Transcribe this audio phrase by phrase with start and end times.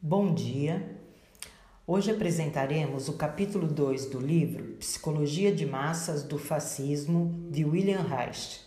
[0.00, 1.00] Bom dia.
[1.86, 8.60] Hoje apresentaremos o capítulo 2 do livro Psicologia de Massas do Fascismo de William Reich.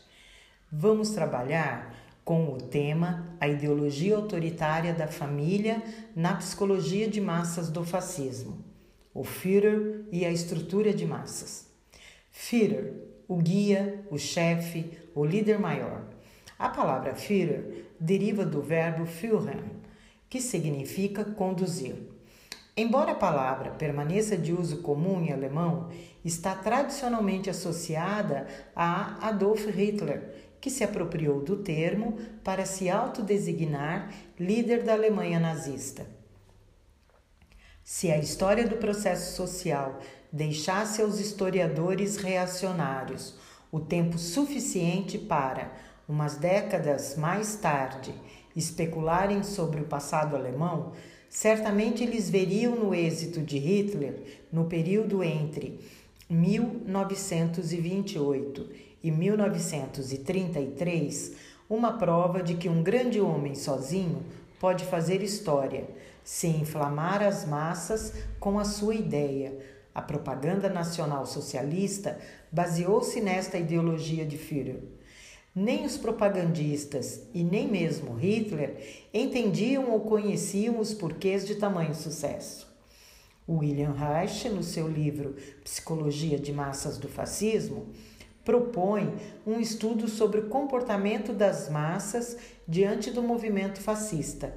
[0.72, 1.96] Vamos trabalhar
[2.26, 5.84] com o tema A ideologia autoritária da família
[6.16, 8.66] na psicologia de massas do fascismo,
[9.14, 11.70] o Führer e a estrutura de massas.
[12.32, 12.92] Führer,
[13.28, 16.06] o guia, o chefe, o líder maior.
[16.58, 19.79] A palavra Führer deriva do verbo führen,
[20.30, 21.96] que significa conduzir.
[22.78, 25.90] Embora a palavra permaneça de uso comum em alemão,
[26.24, 34.84] está tradicionalmente associada a Adolf Hitler, que se apropriou do termo para se autodesignar líder
[34.84, 36.06] da Alemanha nazista.
[37.84, 40.00] Se a história do processo social
[40.32, 43.36] deixasse aos historiadores reacionários
[43.72, 45.72] o tempo suficiente para,
[46.08, 48.14] umas décadas mais tarde,
[48.56, 50.94] especularem sobre o passado alemão,
[51.30, 55.80] certamente eles veriam no êxito de Hitler, no período entre
[56.30, 58.70] 1928
[59.04, 61.36] e 1933,
[61.70, 64.26] uma prova de que um grande homem sozinho
[64.60, 65.88] pode fazer história,
[66.24, 69.58] se inflamar as massas com a sua ideia.
[69.96, 72.20] A propaganda nacional socialista
[72.52, 74.84] baseou-se nesta ideologia de Führer.
[75.54, 82.70] Nem os propagandistas e nem mesmo Hitler entendiam ou conheciam os porquês de tamanho sucesso.
[83.50, 87.88] William Reich, no seu livro Psicologia de Massas do Fascismo,
[88.46, 94.56] propõe um estudo sobre o comportamento das massas diante do movimento fascista,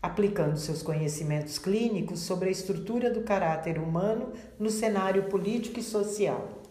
[0.00, 6.62] aplicando seus conhecimentos clínicos sobre a estrutura do caráter humano no cenário político e social.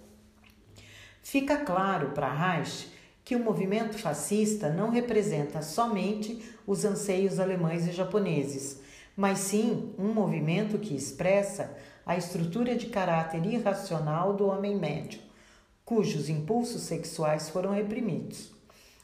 [1.21, 2.96] Fica claro para Reich
[3.27, 8.79] que o movimento fascista não representa somente os anseios alemães e japoneses,
[9.17, 15.19] mas sim um movimento que expressa a estrutura de caráter irracional do homem médio,
[15.83, 18.53] cujos impulsos sexuais foram reprimidos.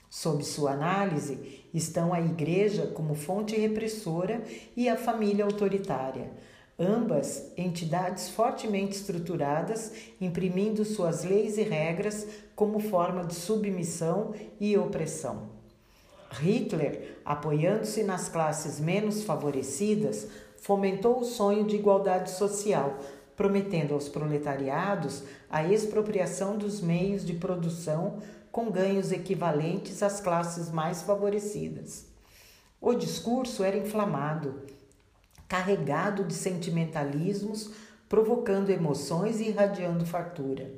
[0.09, 4.41] Sob sua análise, estão a Igreja como fonte repressora
[4.73, 6.31] e a família autoritária,
[6.78, 15.50] ambas entidades fortemente estruturadas, imprimindo suas leis e regras como forma de submissão e opressão.
[16.31, 22.97] Hitler, apoiando-se nas classes menos favorecidas, fomentou o sonho de igualdade social,
[23.35, 28.19] prometendo aos proletariados a expropriação dos meios de produção
[28.51, 32.05] com ganhos equivalentes às classes mais favorecidas.
[32.79, 34.61] O discurso era inflamado,
[35.47, 37.71] carregado de sentimentalismos,
[38.09, 40.71] provocando emoções e irradiando fartura.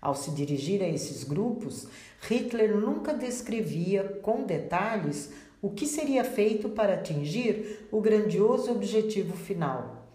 [0.00, 1.88] Ao se dirigir a esses grupos,
[2.28, 10.06] Hitler nunca descrevia com detalhes o que seria feito para atingir o grandioso objetivo final.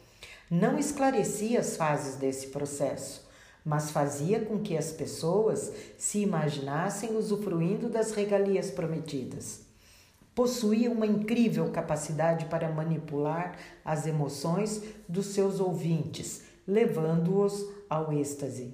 [0.49, 3.27] Não esclarecia as fases desse processo,
[3.65, 9.70] mas fazia com que as pessoas se imaginassem usufruindo das regalias prometidas.
[10.33, 18.73] Possuía uma incrível capacidade para manipular as emoções dos seus ouvintes, levando-os ao êxtase.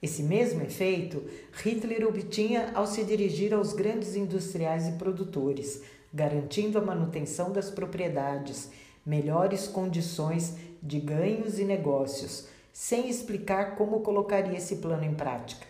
[0.00, 6.82] Esse mesmo efeito Hitler obtinha ao se dirigir aos grandes industriais e produtores, garantindo a
[6.82, 8.70] manutenção das propriedades,
[9.04, 15.66] melhores condições de ganhos e negócios, sem explicar como colocaria esse plano em prática.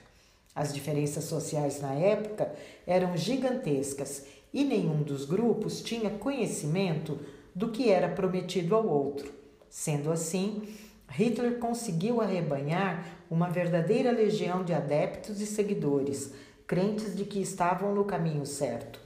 [0.54, 2.52] As diferenças sociais na época
[2.86, 4.24] eram gigantescas
[4.58, 7.16] e nenhum dos grupos tinha conhecimento
[7.54, 9.30] do que era prometido ao outro.
[9.70, 10.66] Sendo assim,
[11.08, 16.32] Hitler conseguiu arrebanhar uma verdadeira legião de adeptos e seguidores,
[16.66, 18.98] crentes de que estavam no caminho certo.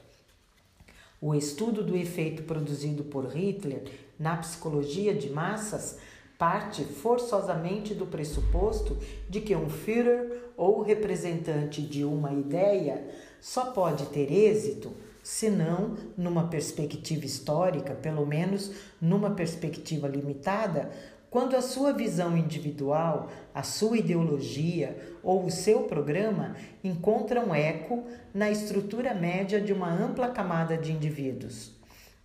[1.21, 3.85] O estudo do efeito produzido por Hitler
[4.19, 5.99] na psicologia de massas
[6.39, 8.97] parte forçosamente do pressuposto
[9.29, 13.07] de que um Führer ou representante de uma ideia
[13.39, 20.91] só pode ter êxito se não numa perspectiva histórica, pelo menos numa perspectiva limitada,
[21.31, 28.05] quando a sua visão individual, a sua ideologia ou o seu programa encontram eco
[28.35, 31.73] na estrutura média de uma ampla camada de indivíduos.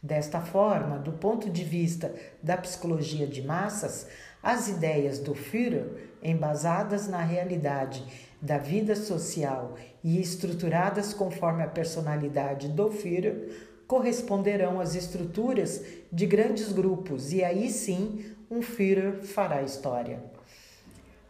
[0.04, 4.08] Desta forma, do ponto de vista da psicologia de massas,
[4.44, 8.04] as ideias do Führer, embasadas na realidade
[8.42, 16.72] da vida social e estruturadas conforme a personalidade do Führer, corresponderão às estruturas de grandes
[16.72, 20.22] grupos e aí sim um Führer fará história.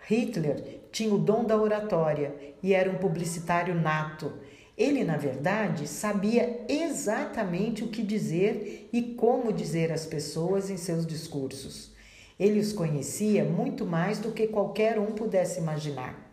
[0.07, 4.33] Hitler tinha o dom da oratória e era um publicitário nato.
[4.77, 11.05] Ele, na verdade, sabia exatamente o que dizer e como dizer às pessoas em seus
[11.05, 11.96] discursos.
[12.39, 16.27] Ele os conhecia muito mais do que qualquer um pudesse imaginar.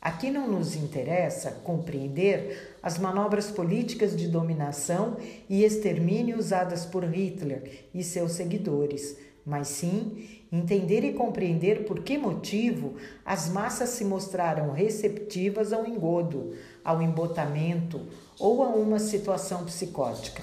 [0.00, 5.16] Aqui não nos interessa compreender as manobras políticas de dominação
[5.48, 12.18] e extermínio usadas por Hitler e seus seguidores, mas sim entender e compreender por que
[12.18, 12.94] motivo
[13.24, 16.54] as massas se mostraram receptivas ao engodo,
[16.84, 18.00] ao embotamento
[18.38, 20.42] ou a uma situação psicótica.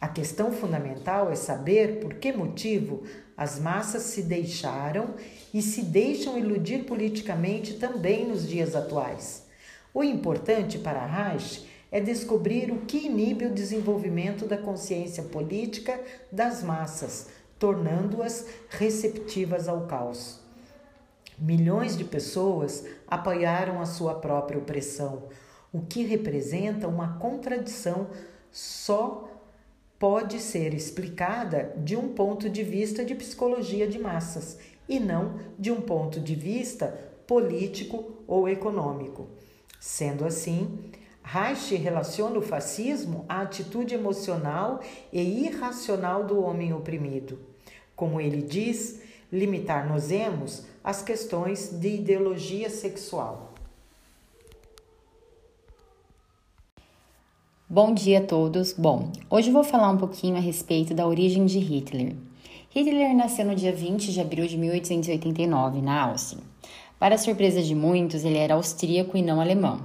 [0.00, 3.02] A questão fundamental é saber por que motivo
[3.36, 5.14] as massas se deixaram
[5.52, 9.44] e se deixam iludir politicamente também nos dias atuais.
[9.92, 16.00] O importante para Reich é descobrir o que inibe o desenvolvimento da consciência política
[16.30, 17.28] das massas,
[17.58, 20.40] tornando-as receptivas ao caos.
[21.38, 25.24] Milhões de pessoas apoiaram a sua própria opressão,
[25.72, 28.08] o que representa uma contradição
[28.52, 29.23] só
[29.98, 34.58] pode ser explicada de um ponto de vista de psicologia de massas
[34.88, 36.88] e não de um ponto de vista
[37.26, 39.26] político ou econômico.
[39.80, 40.78] Sendo assim,
[41.22, 44.80] Reich relaciona o fascismo à atitude emocional
[45.12, 47.38] e irracional do homem oprimido.
[47.96, 49.00] Como ele diz,
[49.32, 53.43] limitar-nos-emos às questões de ideologia sexual.
[57.74, 58.72] Bom dia a todos.
[58.72, 62.14] Bom, hoje vou falar um pouquinho a respeito da origem de Hitler.
[62.70, 66.40] Hitler nasceu no dia 20 de abril de 1889, na Áustria.
[67.00, 69.80] Para surpresa de muitos, ele era austríaco e não alemão.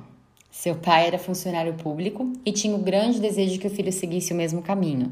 [0.51, 4.33] Seu pai era funcionário público e tinha o grande desejo de que o filho seguisse
[4.33, 5.12] o mesmo caminho,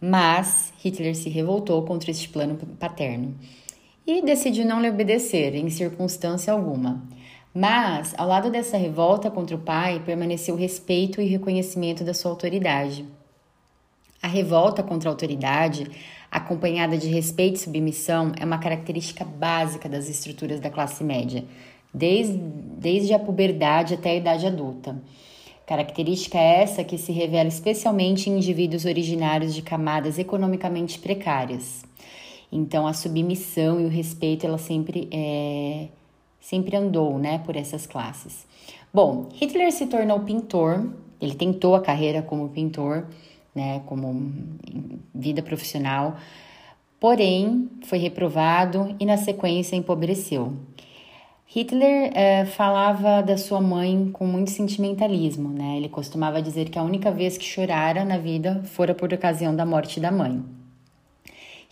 [0.00, 3.34] mas Hitler se revoltou contra este plano paterno
[4.06, 7.02] e decidiu não lhe obedecer em circunstância alguma.
[7.54, 12.30] Mas, ao lado dessa revolta contra o pai, permaneceu o respeito e reconhecimento da sua
[12.30, 13.04] autoridade.
[14.22, 15.86] A revolta contra a autoridade,
[16.30, 21.44] acompanhada de respeito e submissão, é uma característica básica das estruturas da classe média,
[21.92, 25.02] desde, desde a puberdade até a idade adulta.
[25.66, 31.84] Característica essa que se revela especialmente em indivíduos originários de camadas economicamente precárias.
[32.50, 35.88] Então, a submissão e o respeito, ela sempre é
[36.42, 38.46] sempre andou, né, por essas classes.
[38.92, 43.06] Bom, Hitler se tornou pintor, ele tentou a carreira como pintor,
[43.54, 44.32] né, como
[45.14, 46.16] vida profissional,
[46.98, 50.52] porém foi reprovado e na sequência empobreceu.
[51.46, 55.76] Hitler eh, falava da sua mãe com muito sentimentalismo, né?
[55.76, 59.66] Ele costumava dizer que a única vez que chorara na vida fora por ocasião da
[59.66, 60.42] morte da mãe.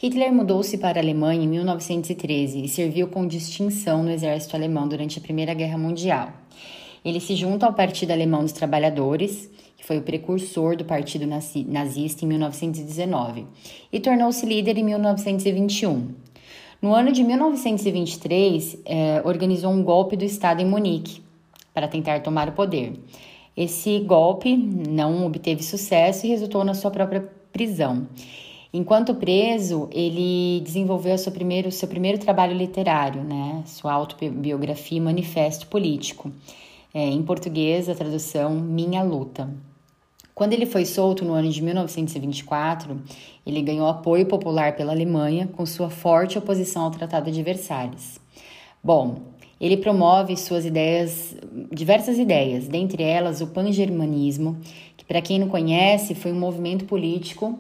[0.03, 5.19] Hitler mudou-se para a Alemanha em 1913 e serviu com distinção no exército alemão durante
[5.19, 6.33] a Primeira Guerra Mundial.
[7.05, 12.25] Ele se junta ao Partido Alemão dos Trabalhadores, que foi o precursor do Partido Nazista
[12.25, 13.47] em 1919,
[13.93, 16.15] e tornou-se líder em 1921.
[16.81, 21.21] No ano de 1923, eh, organizou um golpe do Estado em Munique
[21.75, 22.95] para tentar tomar o poder.
[23.55, 28.07] Esse golpe não obteve sucesso e resultou na sua própria prisão.
[28.73, 33.65] Enquanto preso, ele desenvolveu seu primeiro, seu primeiro trabalho literário, né?
[33.67, 36.31] sua autobiografia e manifesto político.
[36.95, 39.51] É, em português, a tradução Minha Luta.
[40.33, 43.01] Quando ele foi solto no ano de 1924,
[43.45, 48.21] ele ganhou apoio popular pela Alemanha com sua forte oposição ao Tratado de Versalhes.
[48.83, 49.17] Bom,
[49.61, 51.37] ele promove suas ideias,
[51.73, 54.57] diversas ideias, dentre elas o pangermanismo,
[54.97, 57.59] que para quem não conhece, foi um movimento político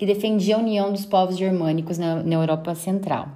[0.00, 3.28] que defendia a união dos povos germânicos na, na Europa Central.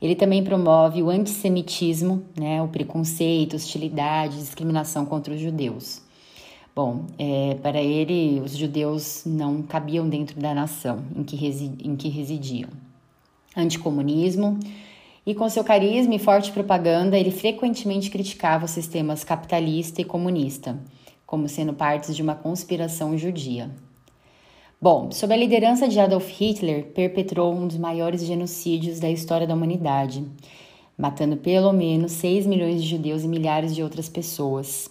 [0.00, 6.00] Ele também promove o antissemitismo, né, o preconceito, hostilidade, discriminação contra os judeus.
[6.74, 11.36] Bom, é, para ele, os judeus não cabiam dentro da nação em que,
[11.84, 12.70] em que residiam.
[13.54, 14.58] Anticomunismo.
[15.26, 20.80] E com seu carisma e forte propaganda, ele frequentemente criticava os sistemas capitalista e comunista,
[21.26, 23.70] como sendo partes de uma conspiração judia.
[24.80, 29.52] Bom, sob a liderança de Adolf Hitler, perpetrou um dos maiores genocídios da história da
[29.52, 30.24] humanidade,
[30.96, 34.88] matando pelo menos 6 milhões de judeus e milhares de outras pessoas.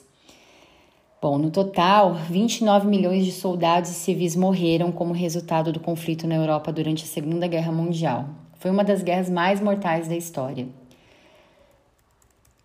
[1.21, 6.35] Bom, no total, 29 milhões de soldados e civis morreram como resultado do conflito na
[6.35, 8.25] Europa durante a Segunda Guerra Mundial.
[8.55, 10.67] Foi uma das guerras mais mortais da história.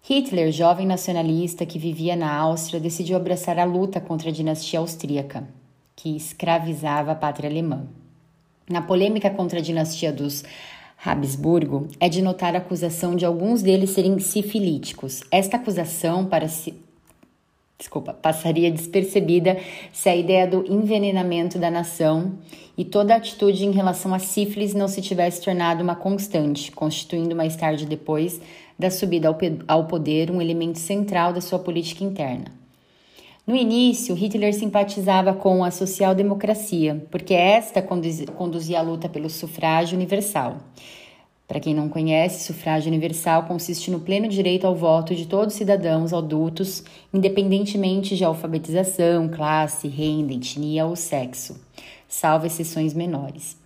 [0.02, 5.61] Hitler, jovem nacionalista que vivia na Áustria, decidiu abraçar a luta contra a dinastia austríaca
[5.94, 7.86] que escravizava a pátria alemã.
[8.68, 10.44] Na polêmica contra a dinastia dos
[11.04, 15.22] Habsburgo, é de notar a acusação de alguns deles serem sifilíticos.
[15.32, 16.74] Esta acusação, para si,
[17.76, 19.58] desculpa, passaria despercebida
[19.92, 22.38] se a ideia do envenenamento da nação
[22.78, 27.56] e toda atitude em relação à sífilis não se tivesse tornado uma constante, constituindo mais
[27.56, 28.40] tarde depois
[28.78, 29.28] da subida
[29.66, 32.61] ao poder um elemento central da sua política interna.
[33.52, 40.56] No início, Hitler simpatizava com a social-democracia, porque esta conduzia a luta pelo sufrágio universal.
[41.46, 45.58] Para quem não conhece, sufrágio universal consiste no pleno direito ao voto de todos os
[45.58, 46.82] cidadãos adultos,
[47.12, 51.60] independentemente de alfabetização, classe, renda, etnia ou sexo,
[52.08, 53.58] salvo exceções menores.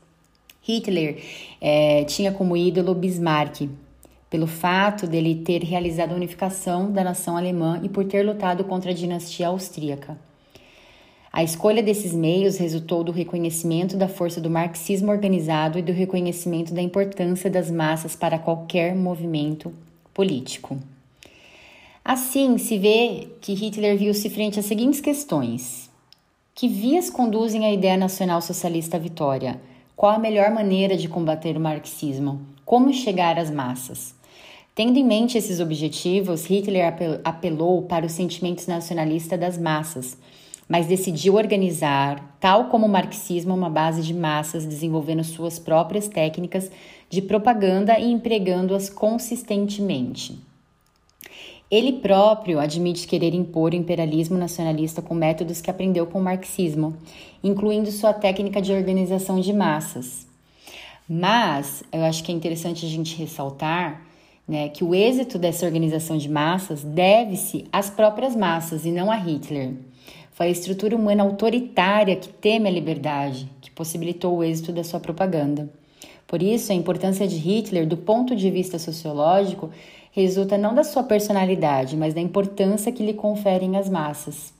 [0.62, 1.23] Hitler
[1.61, 3.69] é, tinha como ídolo Bismarck,
[4.28, 8.90] pelo fato dele ter realizado a unificação da nação alemã e por ter lutado contra
[8.90, 10.18] a dinastia austríaca.
[11.33, 16.73] A escolha desses meios resultou do reconhecimento da força do marxismo organizado e do reconhecimento
[16.73, 19.71] da importância das massas para qualquer movimento
[20.14, 20.78] político.
[22.02, 25.90] Assim, se vê que Hitler viu-se frente às seguintes questões:
[26.54, 29.61] que vias conduzem a ideia nacional socialista à vitória?
[29.95, 32.40] Qual a melhor maneira de combater o marxismo?
[32.64, 34.14] Como chegar às massas?
[34.76, 40.18] Tendo em mente esses objetivos, Hitler apelou para os sentimentos nacionalistas das massas,
[40.68, 46.71] mas decidiu organizar, tal como o marxismo, uma base de massas, desenvolvendo suas próprias técnicas
[47.09, 50.38] de propaganda e empregando-as consistentemente.
[51.71, 56.95] Ele próprio admite querer impor o imperialismo nacionalista com métodos que aprendeu com o marxismo,
[57.42, 60.26] incluindo sua técnica de organização de massas.
[61.09, 64.06] Mas eu acho que é interessante a gente ressaltar
[64.47, 69.17] né, que o êxito dessa organização de massas deve-se às próprias massas e não a
[69.17, 69.75] Hitler.
[70.33, 75.00] Foi a estrutura humana autoritária que teme a liberdade, que possibilitou o êxito da sua
[75.00, 75.69] propaganda.
[76.26, 79.71] Por isso, a importância de Hitler, do ponto de vista sociológico,
[80.12, 84.53] resulta não da sua personalidade, mas da importância que lhe conferem as massas.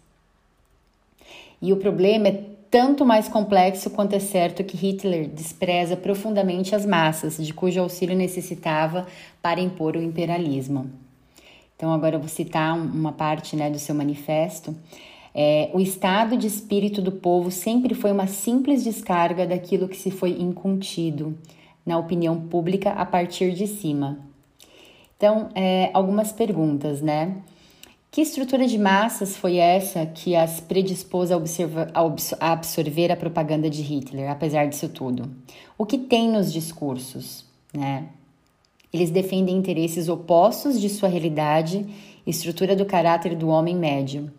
[1.61, 6.85] E o problema é tanto mais complexo quanto é certo que Hitler despreza profundamente as
[6.85, 9.07] massas, de cujo auxílio necessitava
[9.41, 10.91] para impor o imperialismo.
[11.77, 14.75] Então, agora eu vou citar uma parte né, do seu manifesto.
[15.35, 20.11] É, o estado de espírito do povo sempre foi uma simples descarga daquilo que se
[20.11, 21.37] foi incontido
[21.85, 24.19] na opinião pública a partir de cima.
[25.17, 27.37] Então, é, algumas perguntas, né?
[28.11, 33.69] Que estrutura de massas foi essa que as predispôs a, observa, a absorver a propaganda
[33.69, 35.31] de Hitler, apesar disso tudo?
[35.77, 37.45] O que tem nos discursos?
[37.75, 38.09] Né?
[38.93, 41.87] Eles defendem interesses opostos de sua realidade,
[42.27, 44.33] estrutura do caráter do homem médio.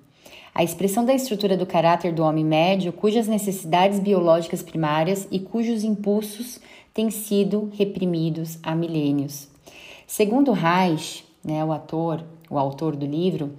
[0.55, 5.83] A expressão da estrutura do caráter do homem médio, cujas necessidades biológicas primárias e cujos
[5.83, 6.59] impulsos
[6.91, 9.47] têm sido reprimidos há milênios.
[10.07, 13.54] Segundo Reich, né, o ator, o autor do livro,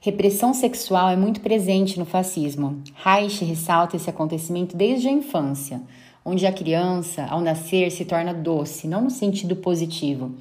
[0.00, 2.82] repressão sexual é muito presente no fascismo.
[2.94, 5.80] Reich ressalta esse acontecimento desde a infância,
[6.24, 10.34] onde a criança, ao nascer, se torna doce, não no sentido positivo,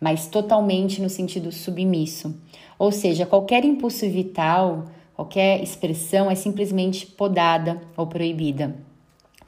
[0.00, 2.34] mas totalmente no sentido submisso.
[2.78, 8.74] Ou seja, qualquer impulso vital, qualquer expressão é simplesmente podada ou proibida.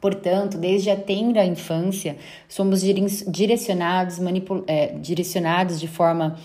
[0.01, 4.19] Portanto, desde a tenra infância, somos direcionados,
[4.67, 6.37] é, direcionados de forma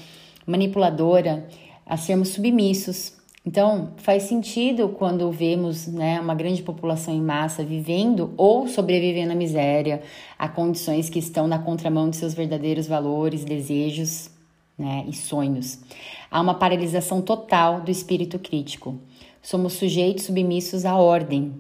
[0.50, 1.48] manipuladora,
[1.86, 3.14] a sermos submissos.
[3.46, 9.36] Então, faz sentido quando vemos né, uma grande população em massa vivendo ou sobrevivendo à
[9.36, 10.02] miséria,
[10.38, 14.30] a condições que estão na contramão de seus verdadeiros valores, desejos
[14.78, 15.80] né, e sonhos.
[16.30, 19.00] Há uma paralisação total do espírito crítico.
[19.42, 21.54] Somos sujeitos submissos à ordem.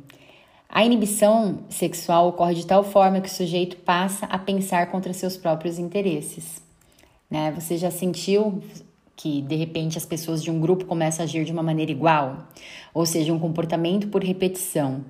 [0.67, 5.37] A inibição sexual ocorre de tal forma que o sujeito passa a pensar contra seus
[5.37, 6.68] próprios interesses.
[7.29, 7.51] Né?
[7.51, 8.61] Você já sentiu
[9.15, 12.47] que de repente as pessoas de um grupo começam a agir de uma maneira igual?
[12.93, 15.03] Ou seja, um comportamento por repetição.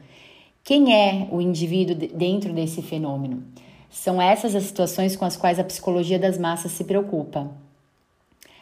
[0.64, 3.44] Quem é o indivíduo dentro desse fenômeno?
[3.90, 7.50] São essas as situações com as quais a psicologia das massas se preocupa.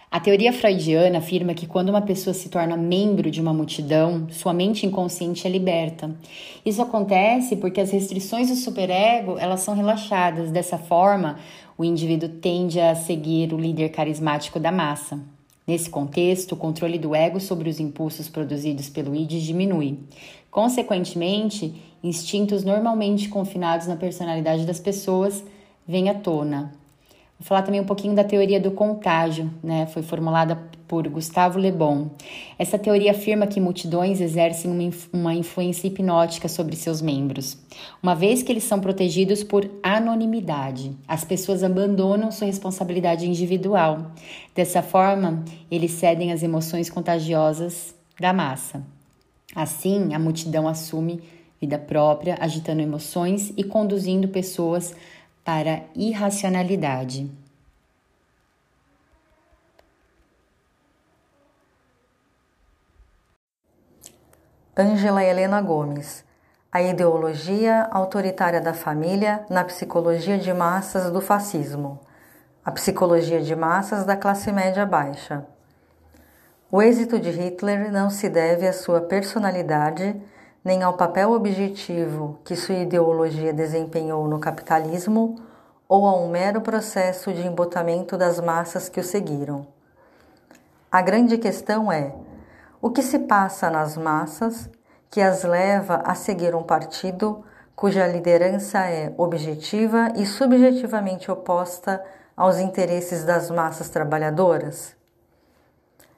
[0.10, 4.54] A teoria freudiana afirma que quando uma pessoa se torna membro de uma multidão, sua
[4.54, 6.10] mente inconsciente é liberta.
[6.66, 10.50] Isso acontece porque as restrições do superego, elas são relaxadas.
[10.50, 11.38] Dessa forma,
[11.78, 15.20] o indivíduo tende a seguir o líder carismático da massa.
[15.68, 20.00] Nesse contexto, o controle do ego sobre os impulsos produzidos pelo id diminui.
[20.50, 25.44] Consequentemente, instintos normalmente confinados na personalidade das pessoas
[25.88, 26.74] vêm à tona.
[27.38, 29.86] Vou falar também um pouquinho da teoria do contágio, né?
[29.88, 32.10] Foi formulada por Gustavo Le Bon.
[32.58, 37.58] Essa teoria afirma que multidões exercem uma, uma influência hipnótica sobre seus membros,
[38.02, 40.96] uma vez que eles são protegidos por anonimidade.
[41.08, 44.12] As pessoas abandonam sua responsabilidade individual.
[44.56, 48.84] Dessa forma, eles cedem às emoções contagiosas da massa.
[49.56, 51.22] Assim, a multidão assume
[51.60, 54.96] vida própria, agitando emoções e conduzindo pessoas
[55.44, 57.30] para irracionalidade.
[64.80, 66.24] Ângela Helena Gomes.
[66.72, 72.00] A ideologia autoritária da família na psicologia de massas do fascismo.
[72.64, 75.44] A psicologia de massas da classe média baixa.
[76.72, 80.16] O êxito de Hitler não se deve à sua personalidade,
[80.64, 85.42] nem ao papel objetivo que sua ideologia desempenhou no capitalismo
[85.90, 89.66] ou a um mero processo de embotamento das massas que o seguiram.
[90.92, 92.14] A grande questão é
[92.82, 94.70] o que se passa nas massas
[95.10, 97.44] que as leva a seguir um partido
[97.76, 102.04] cuja liderança é objetiva e subjetivamente oposta
[102.36, 104.96] aos interesses das massas trabalhadoras?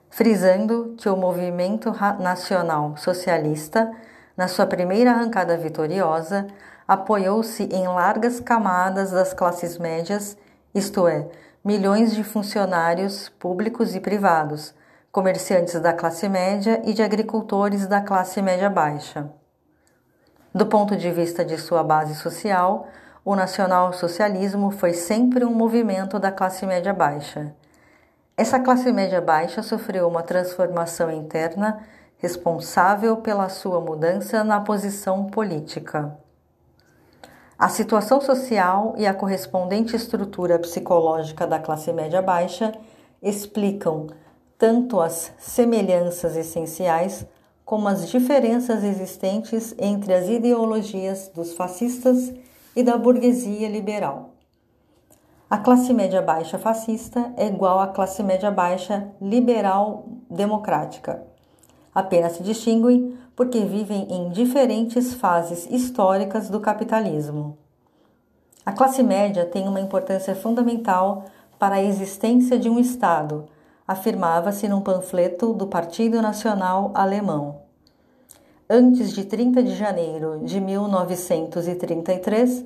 [0.10, 3.92] Frisando que o movimento nacional socialista,
[4.36, 6.48] na sua primeira arrancada vitoriosa,
[6.88, 10.36] apoiou-se em largas camadas das classes médias,
[10.74, 11.28] isto é,
[11.63, 14.74] milhões de funcionários públicos e privados,
[15.12, 19.30] comerciantes da classe média e de agricultores da classe média baixa.
[20.54, 22.88] Do ponto de vista de sua base social,
[23.25, 27.54] o nacional-socialismo foi sempre um movimento da classe média baixa.
[28.38, 31.80] Essa classe média baixa sofreu uma transformação interna
[32.18, 36.18] responsável pela sua mudança na posição política.
[37.58, 42.72] A situação social e a correspondente estrutura psicológica da classe média baixa
[43.22, 44.08] explicam
[44.60, 47.25] tanto as semelhanças essenciais
[47.63, 52.34] como as diferenças existentes entre as ideologias dos fascistas
[52.75, 54.32] e da burguesia liberal.
[55.50, 61.24] A classe média baixa fascista é igual à classe média baixa liberal democrática.
[61.96, 67.58] Apenas se distinguem porque vivem em diferentes fases históricas do capitalismo.
[68.66, 71.24] A classe média tem uma importância fundamental
[71.58, 73.48] para a existência de um Estado
[73.89, 77.61] afirmava-se num panfleto do Partido Nacional Alemão.
[78.70, 82.66] Antes de 30 de janeiro de 1933,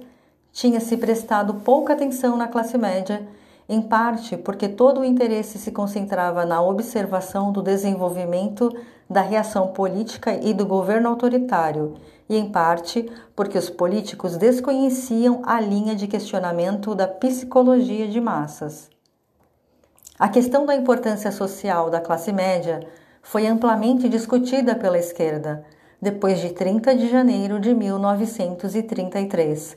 [0.52, 3.26] tinha-se prestado pouca atenção na classe média,
[3.69, 8.76] em parte porque todo o interesse se concentrava na observação do desenvolvimento
[9.10, 11.93] da reação política e do governo autoritário,
[12.28, 18.91] e em parte porque os políticos desconheciam a linha de questionamento da psicologia de massas.
[20.19, 22.88] A questão da importância social da classe média
[23.23, 25.65] foi amplamente discutida pela esquerda
[25.99, 29.76] depois de 30 de janeiro de 1933.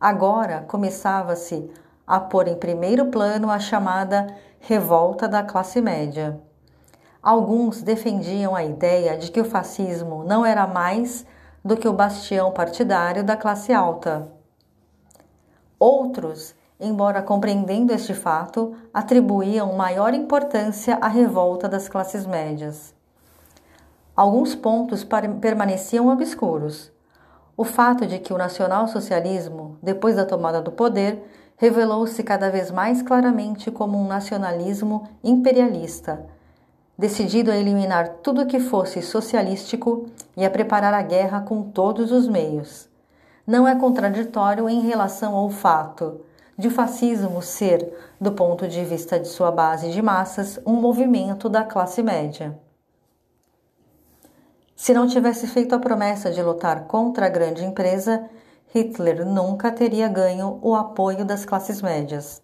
[0.00, 1.70] Agora começava-se
[2.04, 4.26] a pôr em primeiro plano a chamada
[4.58, 6.40] revolta da classe média.
[7.22, 11.24] Alguns defendiam a ideia de que o fascismo não era mais
[11.64, 14.32] do que o bastião partidário da classe alta.
[15.78, 22.94] Outros embora compreendendo este fato, atribuíam maior importância à revolta das classes médias.
[24.14, 25.04] Alguns pontos
[25.40, 26.92] permaneciam obscuros.
[27.56, 31.22] O fato de que o nacionalsocialismo, depois da tomada do poder,
[31.56, 36.26] revelou-se cada vez mais claramente como um nacionalismo imperialista,
[36.98, 42.28] decidido a eliminar tudo que fosse socialístico e a preparar a guerra com todos os
[42.28, 42.88] meios.
[43.46, 46.20] Não é contraditório em relação ao fato
[46.56, 51.64] de fascismo ser, do ponto de vista de sua base de massas, um movimento da
[51.64, 52.58] classe média.
[54.74, 58.28] Se não tivesse feito a promessa de lutar contra a grande empresa,
[58.74, 62.42] Hitler nunca teria ganho o apoio das classes médias.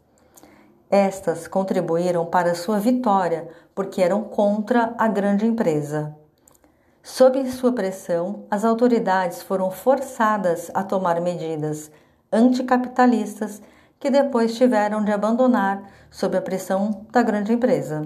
[0.90, 6.14] Estas contribuíram para sua vitória porque eram contra a grande empresa.
[7.03, 11.90] Sob sua pressão, as autoridades foram forçadas a tomar medidas
[12.33, 13.61] anticapitalistas
[14.03, 18.03] que depois tiveram de abandonar sob a pressão da grande empresa.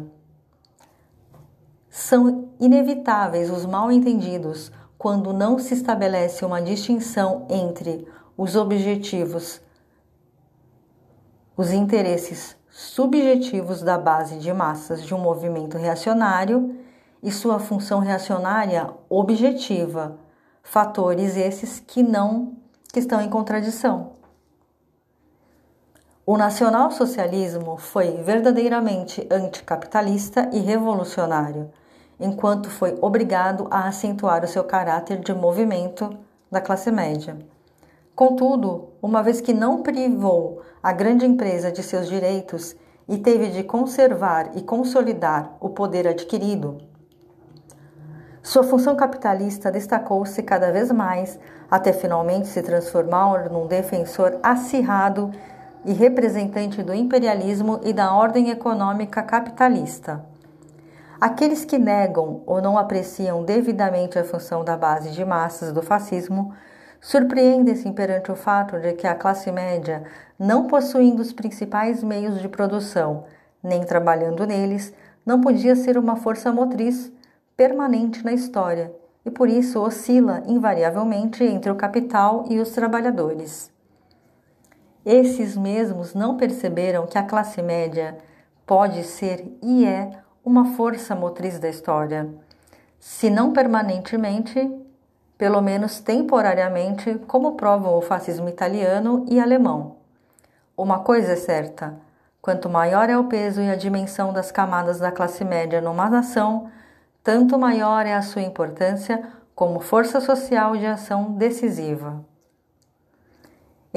[1.89, 8.07] São inevitáveis os mal-entendidos quando não se estabelece uma distinção entre
[8.37, 9.63] os objetivos,
[11.57, 16.79] os interesses subjetivos da base de massas de um movimento reacionário
[17.23, 20.19] e sua função reacionária objetiva,
[20.63, 22.53] fatores esses que não
[22.93, 24.15] que estão em contradição.
[26.29, 31.71] O nacionalsocialismo foi verdadeiramente anticapitalista e revolucionário,
[32.19, 36.19] enquanto foi obrigado a acentuar o seu caráter de movimento
[36.51, 37.39] da classe média.
[38.12, 42.75] Contudo, uma vez que não privou a grande empresa de seus direitos
[43.09, 46.79] e teve de conservar e consolidar o poder adquirido,
[48.43, 51.37] Sua função capitalista destacou-se cada vez mais,
[51.69, 55.33] até finalmente se transformar num defensor acirrado
[55.87, 60.22] e representante do imperialismo e da ordem econômica capitalista.
[61.20, 66.53] Aqueles que negam ou não apreciam devidamente a função da base de massas do fascismo
[67.01, 70.03] surpreendem-se perante o fato de que a classe média,
[70.38, 73.25] não possuindo os principais meios de produção,
[73.62, 74.92] nem trabalhando neles,
[75.25, 77.12] não podia ser uma força motriz
[77.57, 78.92] permanente na história
[79.25, 83.76] e por isso oscila invariavelmente entre o capital e os trabalhadores.
[85.07, 88.19] Esses mesmos não perceberam que a classe média
[88.66, 90.11] pode ser e é
[90.45, 92.29] uma força motriz da história,
[92.99, 94.69] se não permanentemente,
[95.38, 99.95] pelo menos temporariamente, como provam o fascismo italiano e alemão.
[100.77, 101.95] Uma coisa é certa:
[102.42, 106.69] quanto maior é o peso e a dimensão das camadas da classe média numa nação,
[107.23, 109.23] tanto maior é a sua importância
[109.55, 112.25] como força social de ação decisiva.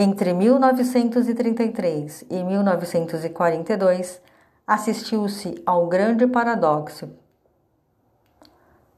[0.02, 4.22] Entre 1933 e 1942,
[4.66, 7.10] assistiu-se ao grande paradoxo.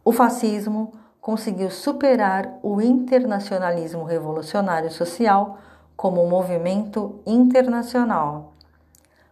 [0.06, 5.58] O fascismo conseguiu superar o internacionalismo revolucionário social
[5.98, 8.54] como um movimento internacional.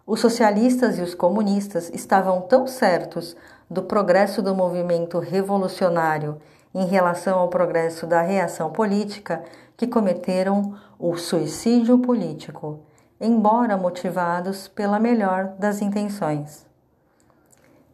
[0.07, 3.37] Os socialistas e os comunistas estavam tão certos
[3.69, 6.41] do progresso do movimento revolucionário
[6.73, 9.43] em relação ao progresso da reação política
[9.79, 12.81] que cometeram o suicídio político,
[13.17, 16.67] embora motivados pela melhor das intenções.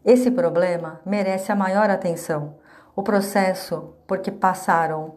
[0.03, 2.55] Esse problema merece a maior atenção.
[2.95, 5.13] O processo por que passaram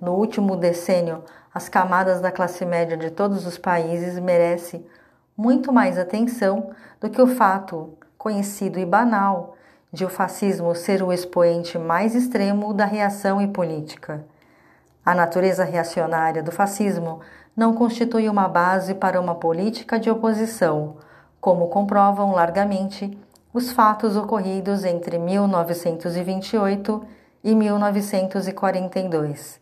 [0.00, 4.82] no último decênio as camadas da classe média de todos os países merece
[5.36, 9.56] muito mais atenção do que o fato conhecido e banal
[9.92, 14.24] de o fascismo ser o expoente mais extremo da reação e política.
[15.08, 17.20] A natureza reacionária do fascismo
[17.56, 20.96] não constitui uma base para uma política de oposição,
[21.40, 23.18] como comprovam largamente
[23.50, 27.06] os fatos ocorridos entre 1928
[27.42, 29.58] e 1942.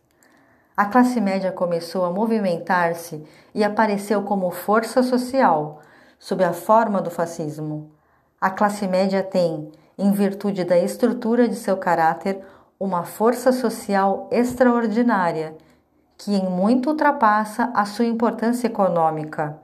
[0.75, 3.23] A classe média começou a movimentar-se
[3.55, 5.79] e apareceu como força social,
[6.19, 7.89] sob a forma do fascismo.
[8.41, 12.43] A classe média tem, em virtude da estrutura de seu caráter,
[12.79, 15.55] uma força social extraordinária,
[16.17, 19.57] que em muito ultrapassa a sua importância econômica.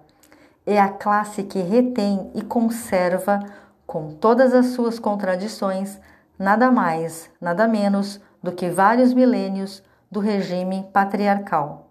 [0.66, 3.40] É a classe que retém e conserva,
[3.86, 6.00] com todas as suas contradições,
[6.40, 11.88] nada mais, nada menos do que vários milênios do regime patriarcal.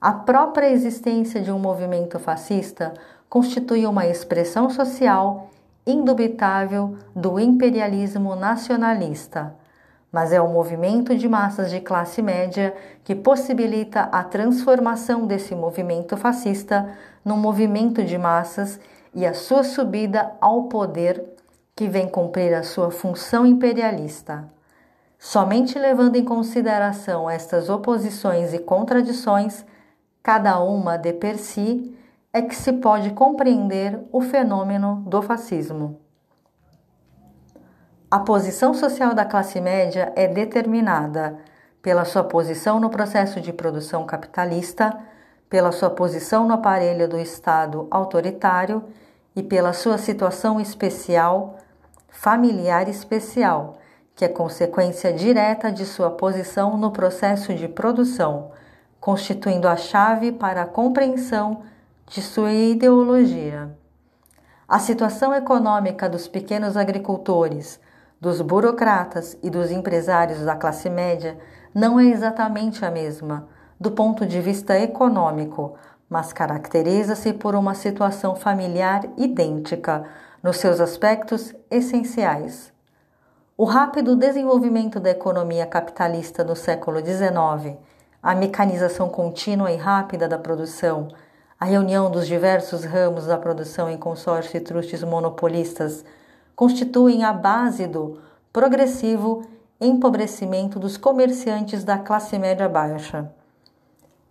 [0.00, 2.94] A própria existência de um movimento fascista
[3.28, 5.50] constitui uma expressão social
[5.86, 9.54] indubitável do imperialismo nacionalista,
[10.12, 16.16] mas é o movimento de massas de classe média que possibilita a transformação desse movimento
[16.16, 16.88] fascista
[17.24, 18.80] num movimento de massas
[19.14, 21.24] e a sua subida ao poder
[21.76, 24.44] que vem cumprir a sua função imperialista.
[25.18, 29.64] Somente levando em consideração estas oposições e contradições,
[30.22, 31.94] cada uma de per si,
[32.32, 36.00] é que se pode compreender o fenômeno do fascismo.
[38.10, 41.38] A posição social da classe média é determinada
[41.80, 44.98] pela sua posição no processo de produção capitalista,
[45.48, 48.82] pela sua posição no aparelho do Estado autoritário
[49.36, 51.56] e pela sua situação especial,
[52.08, 53.78] familiar especial,
[54.16, 58.50] que é consequência direta de sua posição no processo de produção,
[58.98, 61.62] constituindo a chave para a compreensão
[62.08, 63.70] de sua ideologia.
[64.66, 67.78] A situação econômica dos pequenos agricultores,
[68.20, 71.38] dos burocratas e dos empresários da classe média
[71.74, 73.48] não é exatamente a mesma
[73.80, 75.74] do ponto de vista econômico,
[76.06, 80.04] mas caracteriza-se por uma situação familiar idêntica
[80.42, 82.70] nos seus aspectos essenciais.
[83.56, 87.78] O rápido desenvolvimento da economia capitalista no século XIX,
[88.22, 91.08] a mecanização contínua e rápida da produção,
[91.58, 96.04] a reunião dos diversos ramos da produção em consórcio e trustes monopolistas
[96.60, 98.18] constituem a base do
[98.52, 99.46] progressivo
[99.80, 103.32] empobrecimento dos comerciantes da classe média baixa.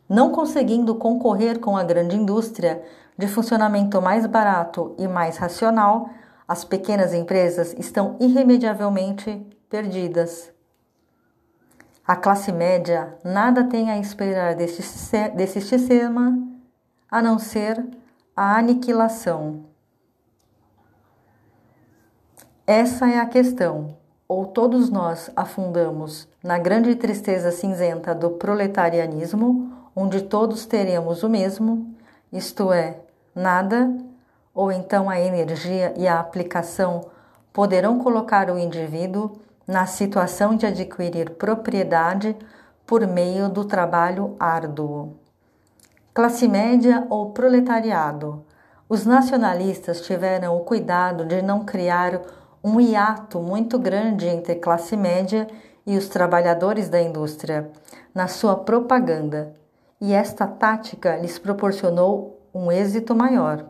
[0.08, 2.84] Não conseguindo concorrer com a grande indústria
[3.18, 6.12] de funcionamento mais barato e mais racional,
[6.48, 10.52] as pequenas empresas estão irremediavelmente perdidas.
[12.06, 14.84] A classe média nada tem a esperar deste,
[15.36, 16.38] desse sistema
[17.10, 17.84] a não ser
[18.36, 19.69] a aniquilação.
[22.72, 23.98] Essa é a questão.
[24.28, 31.92] ou todos nós afundamos na grande tristeza cinzenta do proletarianismo, onde todos teremos o mesmo,
[32.32, 33.00] isto é,
[33.34, 33.92] nada,
[34.54, 37.06] ou então a energia e a aplicação
[37.52, 42.38] poderão colocar o indivíduo na situação de adquirir propriedade
[42.86, 45.16] por meio do trabalho árduo.
[46.14, 48.46] Classe média ou proletariado.
[48.88, 52.22] Os nacionalistas tiveram o cuidado de não criar
[52.64, 55.48] um hiato muito grande entre classe média
[55.86, 57.72] e os trabalhadores da indústria
[58.14, 59.56] na sua propaganda,
[60.02, 63.66] e esta tática lhes proporcionou um êxito maior.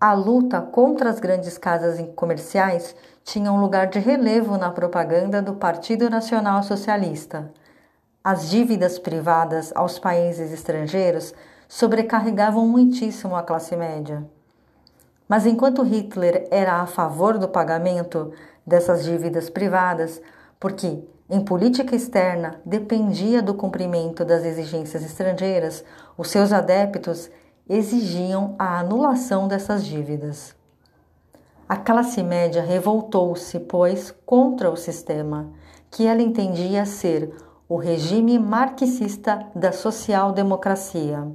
[0.00, 5.54] A luta contra as grandes casas comerciais tinha um lugar de relevo na propaganda do
[5.54, 7.52] Partido Nacional Socialista.
[8.24, 11.32] As dívidas privadas aos países estrangeiros
[11.68, 14.24] sobrecarregavam muitíssimo a classe média.
[15.28, 18.32] Mas enquanto Hitler era a favor do pagamento
[18.66, 20.20] dessas dívidas privadas,
[20.60, 25.84] porque em política externa dependia do cumprimento das exigências estrangeiras,
[26.16, 27.30] os seus adeptos
[27.68, 30.54] exigiam a anulação dessas dívidas.
[31.68, 35.50] A classe média revoltou-se, pois, contra o sistema,
[35.90, 37.34] que ela entendia ser
[37.66, 41.26] o regime marxista da social-democracia.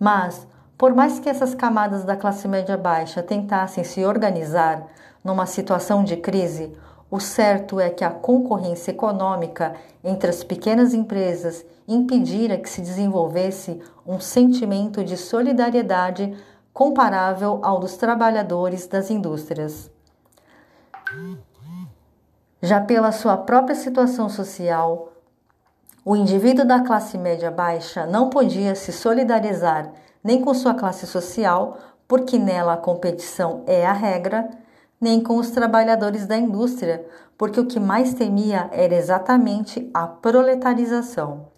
[0.00, 4.86] Mas, por mais que essas camadas da classe média baixa tentassem se organizar
[5.22, 6.76] numa situação de crise,
[7.10, 13.80] o certo é que a concorrência econômica entre as pequenas empresas impedira que se desenvolvesse
[14.06, 16.36] um sentimento de solidariedade
[16.72, 19.90] comparável ao dos trabalhadores das indústrias.
[22.60, 25.12] Já pela sua própria situação social,
[26.04, 29.92] o indivíduo da classe média baixa não podia se solidarizar
[30.24, 31.76] nem com sua classe social,
[32.08, 34.48] porque nela a competição é a regra,
[34.98, 37.06] nem com os trabalhadores da indústria,
[37.36, 41.48] porque o que mais temia era exatamente a proletarização.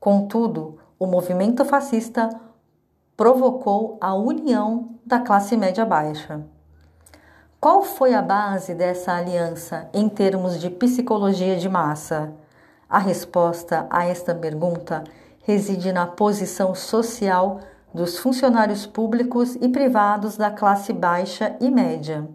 [0.00, 2.28] Contudo, o movimento fascista
[3.16, 6.40] provocou a união da classe média baixa.
[7.60, 12.32] Qual foi a base dessa aliança em termos de psicologia de massa?
[12.88, 15.04] A resposta a esta pergunta
[15.44, 17.60] reside na posição social
[17.94, 22.28] dos funcionários públicos e privados da classe baixa e média.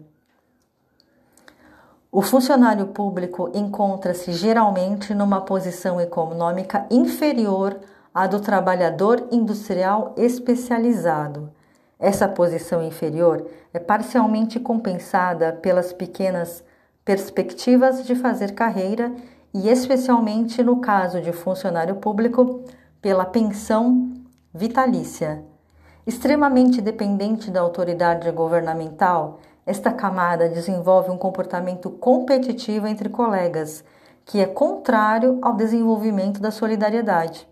[2.10, 7.78] O funcionário público encontra-se geralmente numa posição econômica inferior
[8.14, 11.52] à do trabalhador industrial especializado.
[11.98, 16.64] Essa posição inferior é parcialmente compensada pelas pequenas
[17.04, 19.12] perspectivas de fazer carreira
[19.52, 22.64] e, especialmente no caso de funcionário público,
[23.02, 24.12] pela pensão
[24.52, 25.44] vitalícia.
[26.08, 33.84] Extremamente dependente da autoridade governamental, esta camada desenvolve um comportamento competitivo entre colegas,
[34.24, 37.46] que é contrário ao desenvolvimento da solidariedade.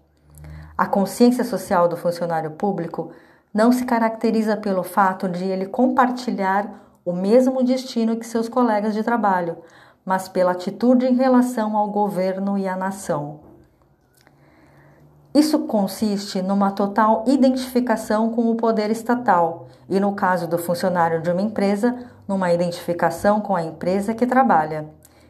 [0.74, 3.10] A consciência social do funcionário público
[3.52, 9.02] não se caracteriza pelo fato de ele compartilhar o mesmo destino que seus colegas de
[9.02, 9.58] trabalho,
[10.02, 13.45] mas pela atitude em relação ao governo e à nação.
[15.36, 21.30] Isso consiste numa total identificação com o poder estatal e, no caso do funcionário de
[21.30, 21.94] uma empresa,
[22.26, 24.86] numa identificação com a empresa que trabalha.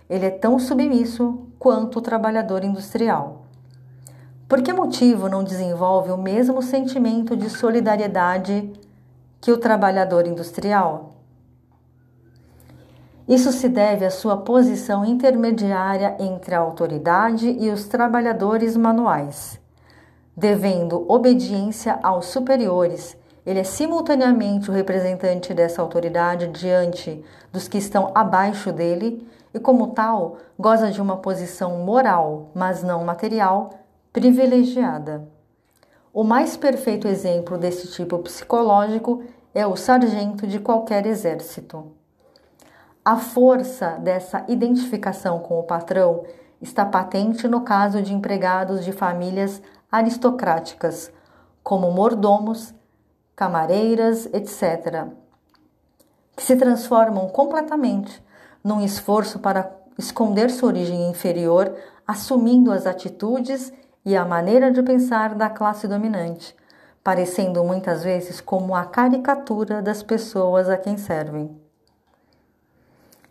[0.09, 3.47] Ele é tão submisso quanto o trabalhador industrial.
[4.49, 8.73] Por que motivo não desenvolve o mesmo sentimento de solidariedade
[9.41, 11.17] que o trabalhador industrial?
[13.27, 19.66] Isso se deve à sua posição intermediária entre a autoridade e os trabalhadores manuais
[20.37, 23.17] devendo obediência aos superiores.
[23.45, 29.89] Ele é simultaneamente o representante dessa autoridade diante dos que estão abaixo dele e, como
[29.89, 33.71] tal, goza de uma posição moral, mas não material,
[34.13, 35.27] privilegiada.
[36.13, 39.23] O mais perfeito exemplo desse tipo psicológico
[39.55, 41.93] é o sargento de qualquer exército.
[43.05, 46.25] A força dessa identificação com o patrão
[46.61, 49.63] está patente no caso de empregados de famílias
[49.97, 51.11] aristocráticas,
[51.63, 52.75] como mordomos,
[53.35, 55.07] camareiras, etc.,
[56.37, 58.23] que se transformam completamente
[58.63, 61.75] num esforço para esconder sua origem inferior,
[62.07, 63.73] assumindo as atitudes
[64.05, 66.55] e a maneira de pensar da classe dominante,
[67.03, 71.59] parecendo muitas vezes como a caricatura das pessoas a quem servem.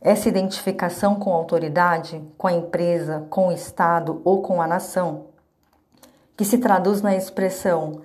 [0.02, 5.35] Essa identificação com a autoridade, com a empresa, com o Estado ou com a nação
[6.36, 8.02] que se traduz na expressão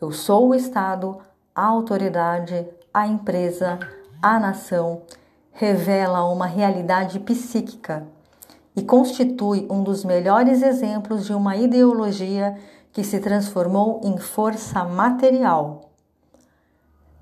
[0.00, 1.18] eu sou o Estado,
[1.54, 3.78] a autoridade, a empresa,
[4.22, 5.02] a nação,
[5.52, 8.06] revela uma realidade psíquica
[8.74, 12.56] e constitui um dos melhores exemplos de uma ideologia
[12.94, 15.89] que se transformou em força material.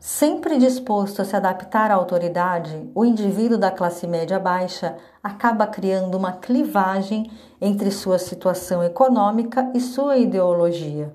[0.01, 6.17] Sempre disposto a se adaptar à autoridade, o indivíduo da classe média baixa acaba criando
[6.17, 7.29] uma clivagem
[7.61, 11.13] entre sua situação econômica e sua ideologia.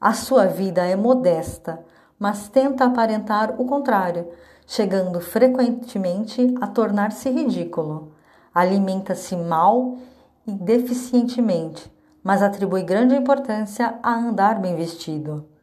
[0.00, 1.78] A sua vida é modesta,
[2.18, 4.30] mas tenta aparentar o contrário,
[4.66, 8.14] chegando frequentemente a tornar-se ridículo.
[8.52, 9.96] Alimenta-se mal
[10.44, 11.88] e deficientemente,
[12.20, 15.55] mas atribui grande importância a andar bem vestido.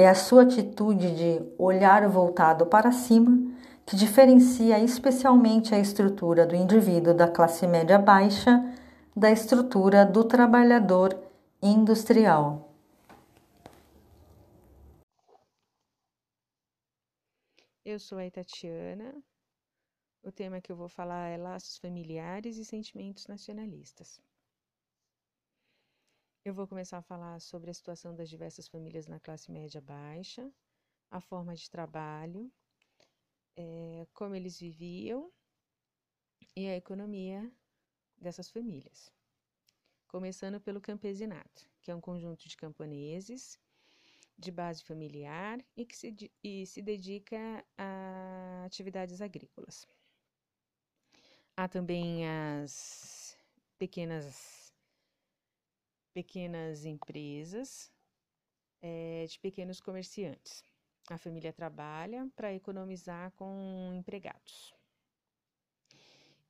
[0.00, 3.36] É a sua atitude de olhar voltado para cima
[3.84, 8.62] que diferencia especialmente a estrutura do indivíduo da classe média baixa
[9.16, 11.20] da estrutura do trabalhador
[11.60, 12.72] industrial.
[17.84, 19.12] Eu sou a Itatiana.
[20.22, 24.20] O tema que eu vou falar é laços familiares e sentimentos nacionalistas.
[26.48, 30.50] Eu vou começar a falar sobre a situação das diversas famílias na classe média baixa,
[31.10, 32.50] a forma de trabalho,
[33.54, 35.30] é, como eles viviam
[36.56, 37.52] e a economia
[38.16, 39.12] dessas famílias.
[40.06, 43.58] Começando pelo campesinato, que é um conjunto de camponeses
[44.38, 49.86] de base familiar e que se, e se dedica a atividades agrícolas.
[51.54, 53.36] Há também as
[53.78, 54.57] pequenas,
[56.18, 57.92] pequenas empresas
[58.82, 60.64] é, de pequenos comerciantes.
[61.08, 64.74] A família trabalha para economizar com empregados.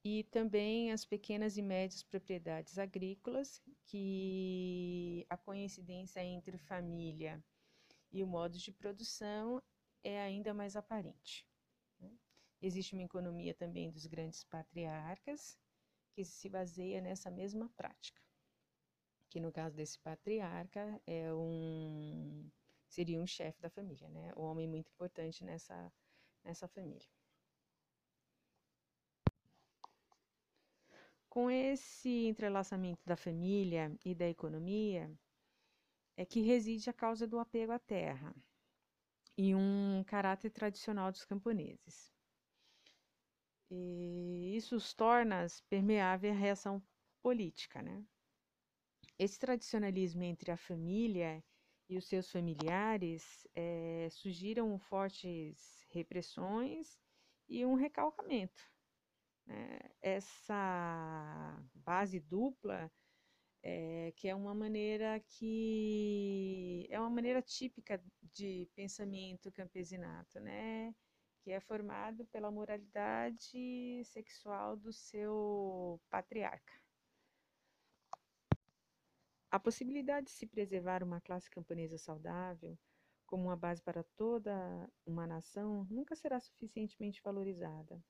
[0.02, 7.44] E também as pequenas e médias propriedades agrícolas, que a coincidência entre família
[8.11, 9.62] e o modo de produção
[10.02, 11.46] é ainda mais aparente.
[12.00, 12.11] Né?
[12.62, 15.59] Existe uma economia também dos grandes patriarcas
[16.14, 18.22] que se baseia nessa mesma prática,
[19.28, 22.50] que no caso desse patriarca é um
[22.88, 24.32] seria um chefe da família, né?
[24.36, 25.92] Um homem muito importante nessa
[26.44, 27.08] nessa família.
[31.28, 35.10] Com esse entrelaçamento da família e da economia,
[36.16, 38.34] é que reside a causa do apego à terra
[39.36, 42.12] e um caráter tradicional dos camponeses.
[43.70, 46.82] E isso os torna permeável à reação
[47.22, 48.04] política, né?
[49.18, 51.42] Esse tradicionalismo entre a família
[51.88, 57.00] e os seus familiares é, surgiram fortes repressões
[57.48, 58.62] e um recalcamento.
[59.46, 59.78] Né?
[60.00, 62.92] Essa base dupla
[63.62, 70.94] é, que é uma maneira que é uma maneira típica de pensamento campesinato, né?
[71.42, 76.88] Que é formado pela moralidade sexual do seu patriarca.
[79.50, 82.78] A possibilidade de se preservar uma classe camponesa saudável
[83.26, 88.02] como uma base para toda uma nação nunca será suficientemente valorizada.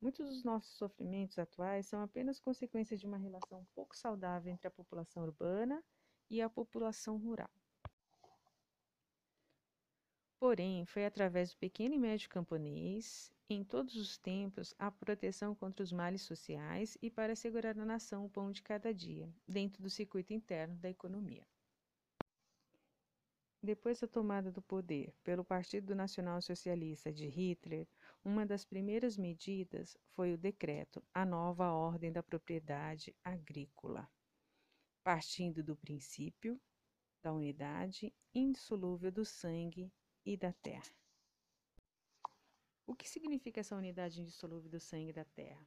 [0.00, 4.70] Muitos dos nossos sofrimentos atuais são apenas consequências de uma relação pouco saudável entre a
[4.70, 5.84] população urbana
[6.28, 7.50] e a população rural.
[10.40, 15.84] Porém, foi através do pequeno e médio camponês, em todos os tempos, a proteção contra
[15.84, 19.90] os males sociais e para assegurar à nação o pão de cada dia, dentro do
[19.90, 21.46] circuito interno da economia.
[23.62, 27.86] Depois da tomada do poder pelo Partido Nacional Socialista de Hitler,
[28.24, 34.10] uma das primeiras medidas foi o decreto A Nova Ordem da Propriedade Agrícola,
[35.04, 36.58] partindo do princípio
[37.22, 39.92] da unidade indissolúvel do sangue
[40.32, 40.94] e da terra.
[42.86, 45.66] O que significa essa unidade indissolúvel do sangue da terra?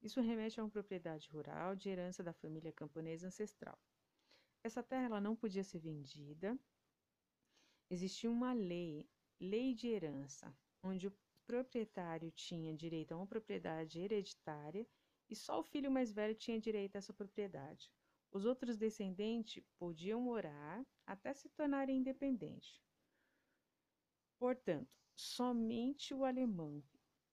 [0.00, 3.76] Isso remete a uma propriedade rural de herança da família camponesa ancestral.
[4.62, 6.56] Essa terra ela não podia ser vendida.
[7.90, 11.12] Existia uma lei, lei de herança, onde o
[11.44, 14.86] proprietário tinha direito a uma propriedade hereditária
[15.28, 17.90] e só o filho mais velho tinha direito a essa propriedade.
[18.30, 22.80] Os outros descendentes podiam morar até se tornarem independentes.
[24.40, 26.82] Portanto, somente o alemão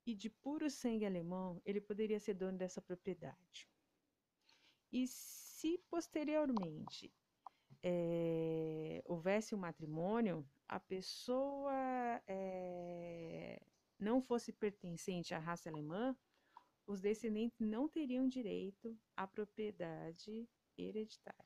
[0.06, 3.70] e de puro sangue alemão ele poderia ser dono dessa propriedade.
[4.92, 7.14] E se posteriormente
[7.82, 13.66] é, houvesse um matrimônio, a pessoa é,
[13.98, 16.14] não fosse pertencente à raça alemã,
[16.86, 20.46] os descendentes não teriam direito à propriedade
[20.78, 21.46] hereditária.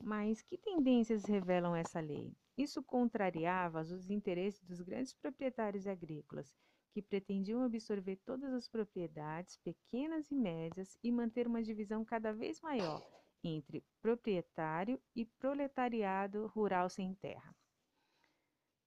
[0.00, 2.32] Mas que tendências revelam essa lei?
[2.60, 6.54] Isso contrariava os interesses dos grandes proprietários agrícolas,
[6.92, 12.60] que pretendiam absorver todas as propriedades, pequenas e médias, e manter uma divisão cada vez
[12.60, 13.02] maior
[13.42, 17.56] entre proprietário e proletariado rural sem terra.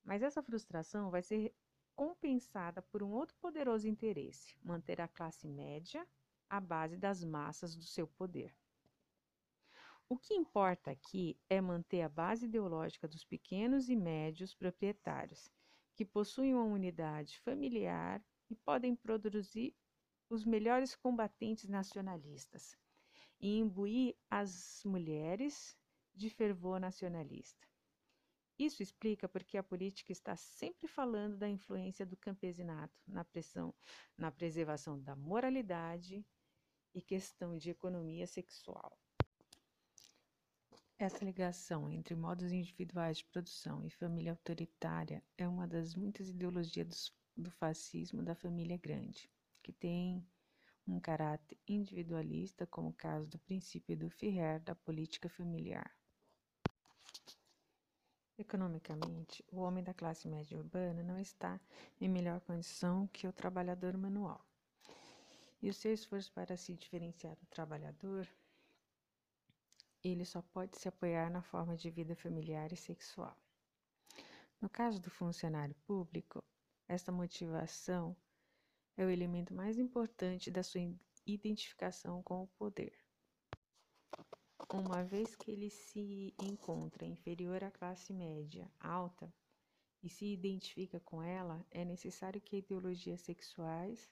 [0.03, 1.51] Mas essa frustração vai ser
[1.95, 6.07] compensada por um outro poderoso interesse: manter a classe média
[6.47, 8.55] à base das massas do seu poder.
[10.09, 15.49] O que importa aqui é manter a base ideológica dos pequenos e médios proprietários,
[15.95, 19.75] que possuem uma unidade familiar e podem produzir
[20.29, 22.77] os melhores combatentes nacionalistas
[23.39, 25.77] e imbuir as mulheres
[26.13, 27.67] de fervor nacionalista.
[28.57, 33.73] Isso explica porque a política está sempre falando da influência do campesinato na pressão,
[34.17, 36.25] na preservação da moralidade
[36.93, 38.97] e questão de economia sexual.
[40.99, 47.11] Essa ligação entre modos individuais de produção e família autoritária é uma das muitas ideologias
[47.35, 49.29] do fascismo da família grande,
[49.61, 50.25] que tem
[50.87, 55.91] um caráter individualista, como o caso do princípio do Ferrer da política familiar.
[58.37, 61.59] Economicamente, o homem da classe média urbana não está
[61.99, 64.45] em melhor condição que o trabalhador manual.
[65.61, 68.27] E o seu esforço para se diferenciar do trabalhador,
[70.03, 73.37] ele só pode se apoiar na forma de vida familiar e sexual.
[74.61, 76.43] No caso do funcionário público,
[76.87, 78.15] esta motivação
[78.97, 80.81] é o elemento mais importante da sua
[81.25, 82.93] identificação com o poder
[84.73, 89.31] uma vez que ele se encontra inferior à classe média alta
[90.01, 94.11] e se identifica com ela, é necessário que ideologias sexuais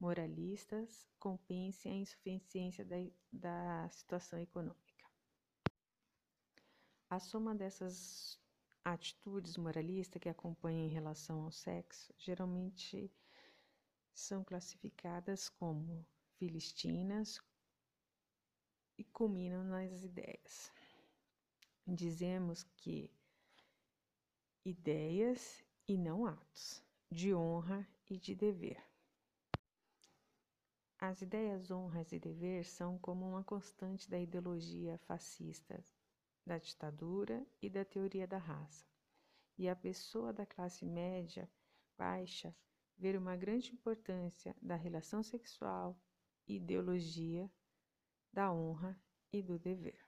[0.00, 2.96] moralistas compensem a insuficiência da,
[3.32, 4.83] da situação econômica.
[7.14, 8.40] A soma dessas
[8.84, 13.08] atitudes moralistas que acompanham em relação ao sexo geralmente
[14.12, 16.04] são classificadas como
[16.38, 17.40] filistinas,
[18.98, 20.72] e culminam nas ideias.
[21.86, 23.08] Dizemos que
[24.64, 28.82] ideias e não atos, de honra e de dever.
[30.98, 35.80] As ideias honras e dever são como uma constante da ideologia fascista,
[36.46, 38.86] da ditadura e da teoria da raça.
[39.56, 41.50] E a pessoa da classe média
[41.96, 42.54] baixa
[42.96, 45.98] vê uma grande importância da relação sexual,
[46.46, 47.50] ideologia
[48.32, 48.98] da honra
[49.32, 49.98] e do dever.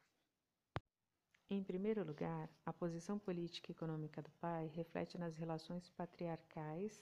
[1.49, 7.01] Em primeiro lugar, a posição política e econômica do pai reflete nas relações patriarcais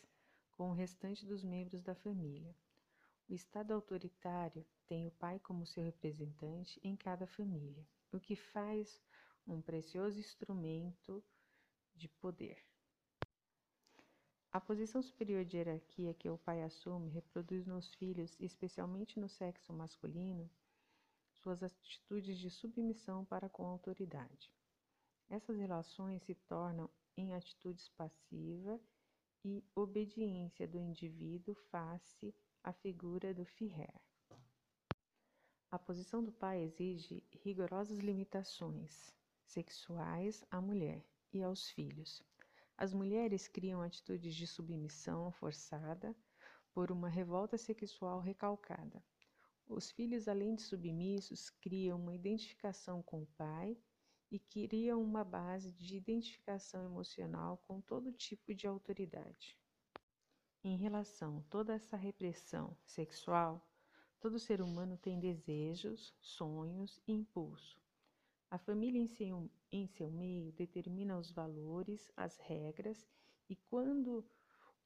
[0.53, 2.55] com o restante dos membros da família.
[3.27, 9.01] O Estado autoritário tem o pai como seu representante em cada família, o que faz
[9.47, 11.23] um precioso instrumento
[11.95, 12.59] de poder.
[14.51, 19.73] A posição superior de hierarquia que o pai assume reproduz nos filhos, especialmente no sexo
[19.73, 20.49] masculino,
[21.33, 24.53] suas atitudes de submissão para com a autoridade.
[25.29, 28.81] Essas relações se tornam em atitudes passiva
[29.45, 34.01] e obediência do indivíduo face à figura do Führer.
[35.71, 39.13] A posição do pai exige rigorosas limitações
[39.45, 42.23] sexuais à mulher e aos filhos.
[42.77, 46.15] As mulheres criam atitudes de submissão forçada
[46.73, 49.03] por uma revolta sexual recalcada.
[49.67, 53.79] Os filhos, além de submissos, criam uma identificação com o pai
[54.31, 59.57] e criam uma base de identificação emocional com todo tipo de autoridade.
[60.63, 63.65] Em relação a toda essa repressão sexual,
[64.19, 67.84] todo ser humano tem desejos, sonhos e impulso.
[68.55, 73.05] A família em seu, em seu meio determina os valores, as regras,
[73.51, 74.25] e quando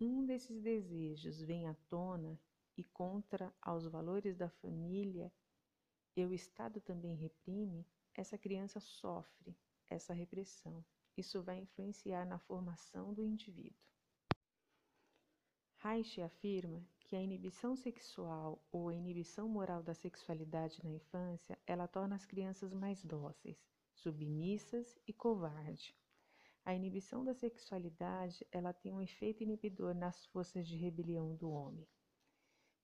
[0.01, 2.41] um desses desejos vem à tona,
[2.79, 5.31] e contra aos valores da família
[6.17, 9.55] e o Estado também reprime, essa criança sofre
[9.91, 10.83] essa repressão.
[11.15, 13.85] Isso vai influenciar na formação do indivíduo.
[15.77, 21.89] Reich afirma que a inibição sexual ou a inibição moral da sexualidade na infância, ela
[21.89, 23.57] torna as crianças mais dóceis,
[23.95, 25.97] submissas e covardes.
[26.67, 31.89] A inibição da sexualidade, ela tem um efeito inibidor nas forças de rebelião do homem.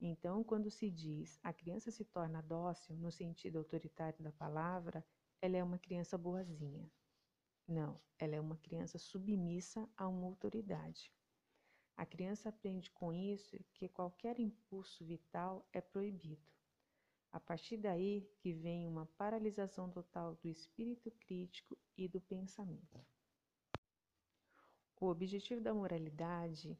[0.00, 5.04] Então, quando se diz a criança se torna dócil no sentido autoritário da palavra,
[5.42, 6.90] ela é uma criança boazinha.
[7.68, 11.12] Não, ela é uma criança submissa a uma autoridade.
[11.96, 16.52] A criança aprende com isso que qualquer impulso vital é proibido.
[17.30, 23.04] A partir daí que vem uma paralisação total do espírito crítico e do pensamento.
[25.00, 26.78] O objetivo da moralidade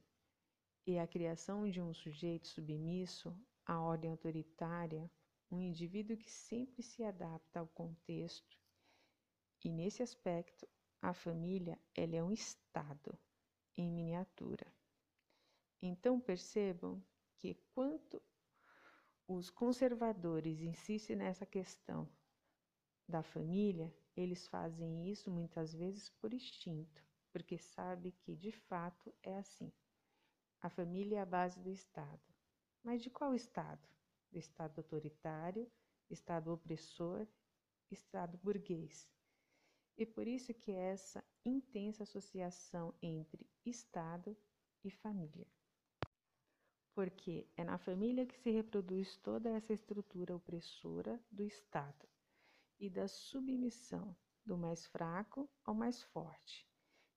[0.86, 3.36] e a criação de um sujeito submisso
[3.66, 5.10] à ordem autoritária,
[5.50, 8.58] um indivíduo que sempre se adapta ao contexto.
[9.64, 10.68] E nesse aspecto,
[11.00, 13.18] a família ela é um estado
[13.76, 14.66] em miniatura.
[15.86, 17.04] Então percebam
[17.36, 18.22] que quanto
[19.28, 22.08] os conservadores insistem nessa questão
[23.06, 29.36] da família, eles fazem isso muitas vezes por instinto, porque sabe que de fato é
[29.36, 29.70] assim.
[30.62, 32.32] A família é a base do Estado.
[32.82, 33.86] Mas de qual Estado?
[34.32, 35.70] Do Estado autoritário,
[36.08, 37.26] Estado opressor,
[37.90, 39.06] Estado burguês.
[39.98, 44.34] E por isso que é essa intensa associação entre Estado
[44.82, 45.46] e família.
[46.94, 52.08] Porque é na família que se reproduz toda essa estrutura opressora do Estado
[52.78, 54.16] e da submissão
[54.46, 56.68] do mais fraco ao mais forte,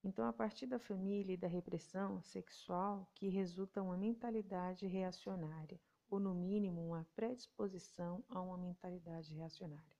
[0.03, 6.19] então, a partir da família e da repressão sexual que resulta uma mentalidade reacionária, ou
[6.19, 9.96] no mínimo uma predisposição a uma mentalidade reacionária.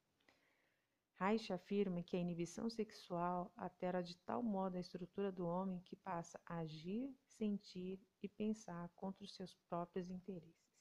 [1.20, 5.96] Reich afirma que a inibição sexual altera de tal modo a estrutura do homem que
[5.96, 10.78] passa a agir, sentir e pensar contra os seus próprios interesses.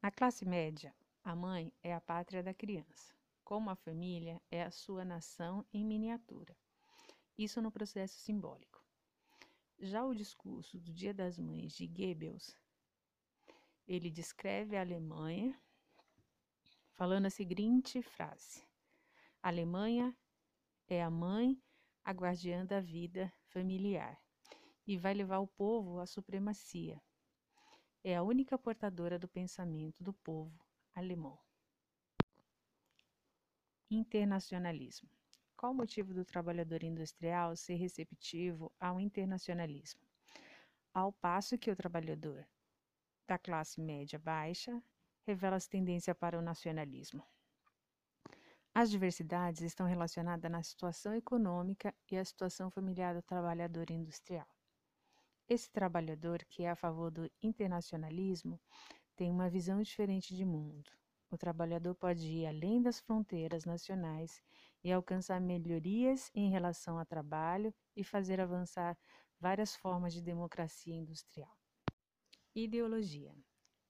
[0.00, 4.70] Na classe média, a mãe é a pátria da criança, como a família é a
[4.70, 6.56] sua nação em miniatura
[7.36, 8.82] isso no processo simbólico.
[9.78, 12.56] Já o discurso do Dia das Mães de Goebbels,
[13.86, 15.58] ele descreve a Alemanha
[16.94, 18.64] falando a seguinte frase:
[19.42, 20.16] a Alemanha
[20.86, 21.60] é a mãe,
[22.04, 24.16] a guardiã da vida familiar
[24.86, 27.02] e vai levar o povo à supremacia.
[28.04, 30.64] É a única portadora do pensamento do povo
[30.94, 31.38] alemão.
[33.90, 35.10] Internacionalismo.
[35.56, 40.00] Qual o motivo do trabalhador industrial ser receptivo ao internacionalismo?
[40.94, 42.46] Ao passo que o trabalhador
[43.26, 44.82] da classe média baixa
[45.24, 47.31] revela-se tendência para o nacionalismo.
[48.74, 54.46] As diversidades estão relacionadas na situação econômica e à situação familiar do trabalhador industrial.
[55.46, 58.58] Esse trabalhador que é a favor do internacionalismo
[59.14, 60.90] tem uma visão diferente de mundo.
[61.30, 64.42] O trabalhador pode ir além das fronteiras nacionais
[64.82, 68.96] e alcançar melhorias em relação ao trabalho e fazer avançar
[69.38, 71.54] várias formas de democracia industrial.
[72.54, 73.34] Ideologia.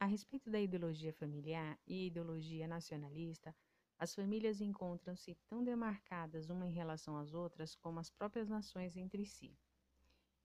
[0.01, 3.55] A respeito da ideologia familiar e ideologia nacionalista,
[4.03, 9.24] as famílias encontram-se tão demarcadas uma em relação às outras como as próprias nações entre
[9.24, 9.57] si.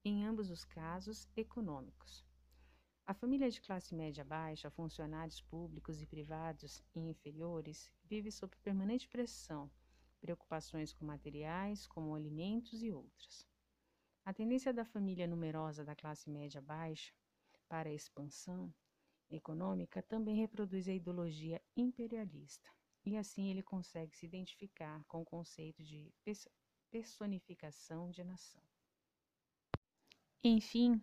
[0.06, 2.24] Em ambos os casos, econômicos.
[3.04, 9.08] A família de classe média baixa, funcionários públicos e privados e inferiores, vive sob permanente
[9.08, 9.72] pressão
[10.22, 13.44] preocupações com materiais, como alimentos e outras.
[14.24, 17.12] A tendência da família numerosa da classe média baixa
[17.68, 18.72] para a expansão
[19.32, 22.77] econômica também reproduz a ideologia imperialista,
[23.08, 26.14] e assim ele consegue se identificar com o conceito de
[26.92, 28.62] personificação de nação.
[30.44, 31.02] Enfim,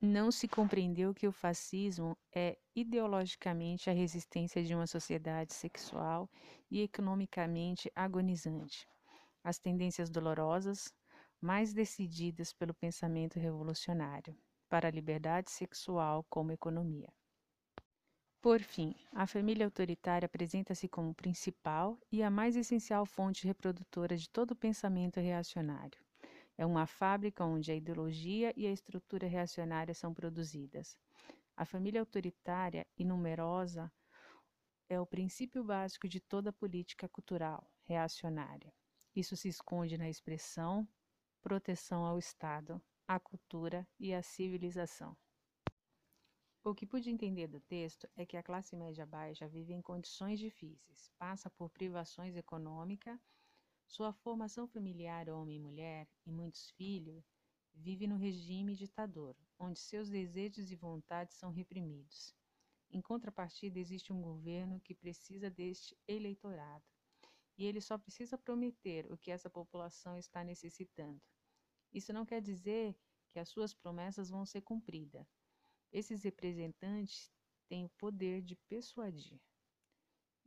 [0.00, 6.28] não se compreendeu que o fascismo é ideologicamente a resistência de uma sociedade sexual
[6.68, 8.88] e economicamente agonizante.
[9.44, 10.92] As tendências dolorosas,
[11.40, 14.36] mais decididas pelo pensamento revolucionário,
[14.68, 17.08] para a liberdade sexual como economia.
[18.42, 24.30] Por fim, a família autoritária apresenta-se como principal e a mais essencial fonte reprodutora de
[24.30, 26.00] todo o pensamento reacionário.
[26.56, 30.96] É uma fábrica onde a ideologia e a estrutura reacionária são produzidas.
[31.54, 33.92] A família autoritária e numerosa
[34.88, 38.72] é o princípio básico de toda política cultural reacionária.
[39.14, 40.88] Isso se esconde na expressão
[41.42, 45.14] proteção ao Estado, à cultura e à civilização.
[46.62, 50.38] O que pude entender do texto é que a classe média baixa vive em condições
[50.38, 53.18] difíceis, passa por privações econômicas
[53.86, 57.24] sua formação familiar, homem e mulher, e muitos filhos,
[57.74, 62.32] vive no regime ditador, onde seus desejos e vontades são reprimidos.
[62.90, 66.84] Em contrapartida, existe um governo que precisa deste eleitorado,
[67.56, 71.20] e ele só precisa prometer o que essa população está necessitando.
[71.92, 72.94] Isso não quer dizer
[73.30, 75.39] que as suas promessas vão ser cumpridas.
[75.92, 77.30] Esses representantes
[77.68, 79.40] têm o poder de persuadir.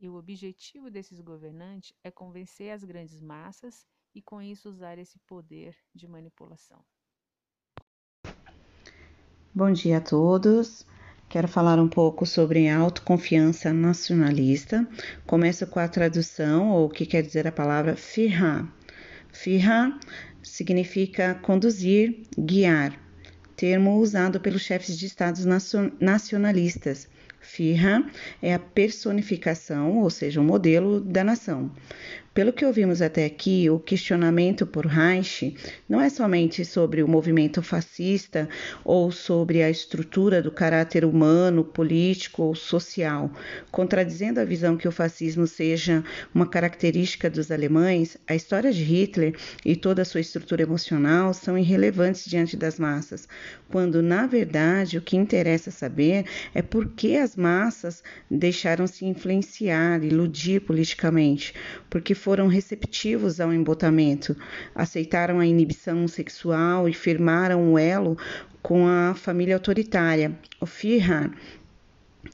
[0.00, 5.18] E o objetivo desses governantes é convencer as grandes massas e, com isso, usar esse
[5.20, 6.84] poder de manipulação.
[9.54, 10.86] Bom dia a todos.
[11.28, 14.88] Quero falar um pouco sobre autoconfiança nacionalista.
[15.26, 18.68] Começo com a tradução, ou o que quer dizer a palavra firra.
[19.32, 19.98] Firra
[20.42, 23.00] significa conduzir, guiar.
[23.56, 25.44] Termo usado pelos chefes de estados
[26.00, 27.08] nacionalistas.
[27.40, 28.04] Führer
[28.40, 31.70] é a personificação, ou seja, o modelo da nação.
[32.34, 35.54] Pelo que ouvimos até aqui, o questionamento por Reich
[35.88, 38.48] não é somente sobre o movimento fascista
[38.84, 43.30] ou sobre a estrutura do caráter humano, político ou social.
[43.70, 46.02] Contradizendo a visão que o fascismo seja
[46.34, 51.56] uma característica dos alemães, a história de Hitler e toda a sua estrutura emocional são
[51.56, 53.28] irrelevantes diante das massas,
[53.68, 60.02] quando na verdade o que interessa saber é por que as massas deixaram se influenciar,
[60.02, 61.54] iludir politicamente,
[61.88, 64.34] porque foram receptivos ao embotamento,
[64.74, 68.16] aceitaram a inibição sexual e firmaram o elo
[68.62, 70.32] com a família autoritária.
[70.58, 71.30] O Führer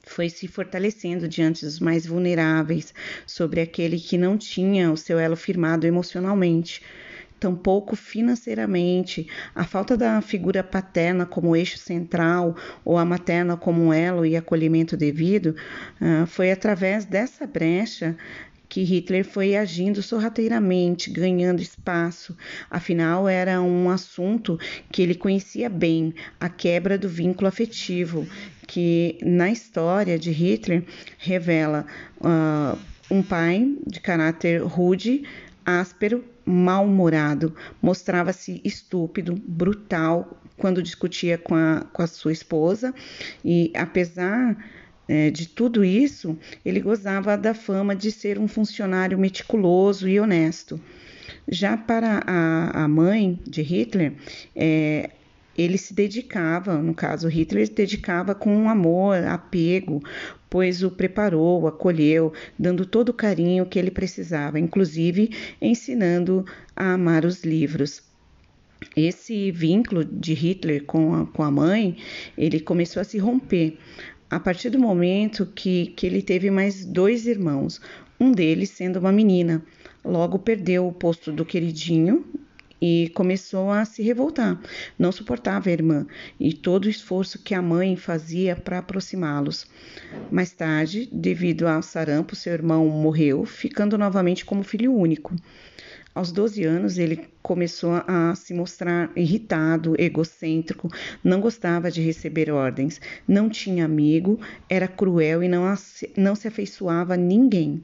[0.04, 2.94] foi se fortalecendo diante dos mais vulneráveis,
[3.26, 6.80] sobre aquele que não tinha o seu elo firmado emocionalmente
[7.40, 9.26] tampouco financeiramente.
[9.54, 14.96] A falta da figura paterna como eixo central ou a materna como elo e acolhimento
[14.96, 15.56] devido
[16.00, 18.14] uh, foi através dessa brecha
[18.70, 22.36] que Hitler foi agindo sorrateiramente, ganhando espaço.
[22.70, 24.58] Afinal, era um assunto
[24.92, 28.26] que ele conhecia bem, a quebra do vínculo afetivo,
[28.68, 30.84] que na história de Hitler
[31.18, 31.84] revela
[32.20, 32.78] uh,
[33.10, 35.24] um pai de caráter rude,
[35.66, 42.94] áspero, mal-humorado, mostrava-se estúpido, brutal quando discutia com a, com a sua esposa
[43.44, 44.56] e, apesar
[45.30, 50.80] de tudo isso, ele gozava da fama de ser um funcionário meticuloso e honesto.
[51.48, 54.12] Já para a, a mãe de Hitler,
[54.54, 55.10] é,
[55.56, 60.02] ele se dedicava, no caso Hitler, se dedicava com amor, apego,
[60.48, 65.30] pois o preparou, o acolheu, dando todo o carinho que ele precisava, inclusive
[65.60, 66.44] ensinando
[66.74, 68.02] a amar os livros.
[68.96, 71.96] Esse vínculo de Hitler com a, com a mãe,
[72.36, 73.76] ele começou a se romper
[74.30, 77.80] a partir do momento que, que ele teve mais dois irmãos,
[78.18, 79.62] um deles sendo uma menina.
[80.04, 82.24] Logo perdeu o posto do queridinho
[82.80, 84.58] e começou a se revoltar.
[84.98, 86.06] Não suportava a irmã
[86.38, 89.66] e todo o esforço que a mãe fazia para aproximá-los.
[90.30, 95.34] Mais tarde, devido ao sarampo, seu irmão morreu, ficando novamente como filho único.
[96.12, 100.90] Aos 12 anos, ele começou a se mostrar irritado, egocêntrico,
[101.22, 105.62] não gostava de receber ordens, não tinha amigo, era cruel e não,
[106.16, 107.82] não se afeiçoava a ninguém.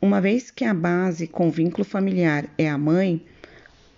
[0.00, 3.24] Uma vez que a base com vínculo familiar é a mãe,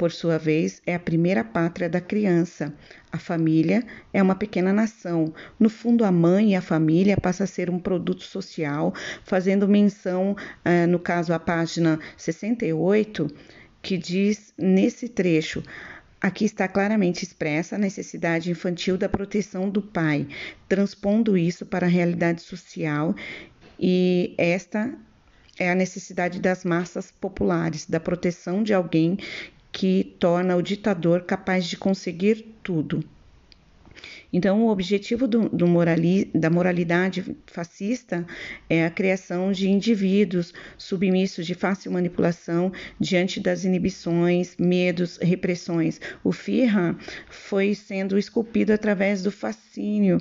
[0.01, 2.73] por sua vez, é a primeira pátria da criança.
[3.13, 3.85] A família
[4.15, 5.35] é uma pequena nação.
[5.59, 8.95] No fundo, a mãe e a família passa a ser um produto social,
[9.25, 10.35] fazendo menção,
[10.65, 13.31] uh, no caso, à página 68,
[13.83, 15.63] que diz nesse trecho.
[16.19, 20.27] Aqui está claramente expressa a necessidade infantil da proteção do pai,
[20.67, 23.15] transpondo isso para a realidade social,
[23.79, 24.95] e esta
[25.59, 29.19] é a necessidade das massas populares, da proteção de alguém
[29.73, 33.05] que torna o ditador capaz de conseguir tudo.
[34.33, 38.25] Então, o objetivo do, do morali, da moralidade fascista
[38.69, 46.01] é a criação de indivíduos submissos de fácil manipulação diante das inibições, medos, repressões.
[46.23, 46.95] O Führer
[47.29, 50.19] foi sendo esculpido através do fascínio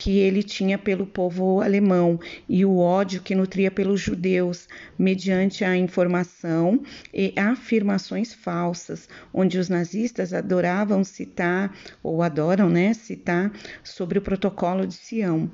[0.00, 4.66] que ele tinha pelo povo alemão e o ódio que nutria pelos judeus,
[4.98, 6.80] mediante a informação
[7.12, 13.52] e afirmações falsas, onde os nazistas adoravam citar, ou adoram né, citar,
[13.84, 15.50] sobre o protocolo de Sião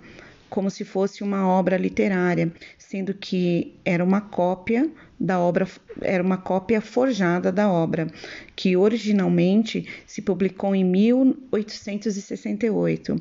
[0.48, 4.88] como se fosse uma obra literária, sendo que era uma cópia
[5.18, 5.66] da obra,
[6.00, 8.06] era uma cópia forjada da obra,
[8.54, 13.20] que originalmente se publicou em 1868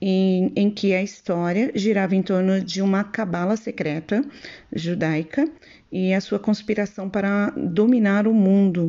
[0.00, 4.24] em, em que a história girava em torno de uma cabala secreta
[4.72, 5.48] judaica
[5.90, 8.88] e a sua conspiração para dominar o mundo.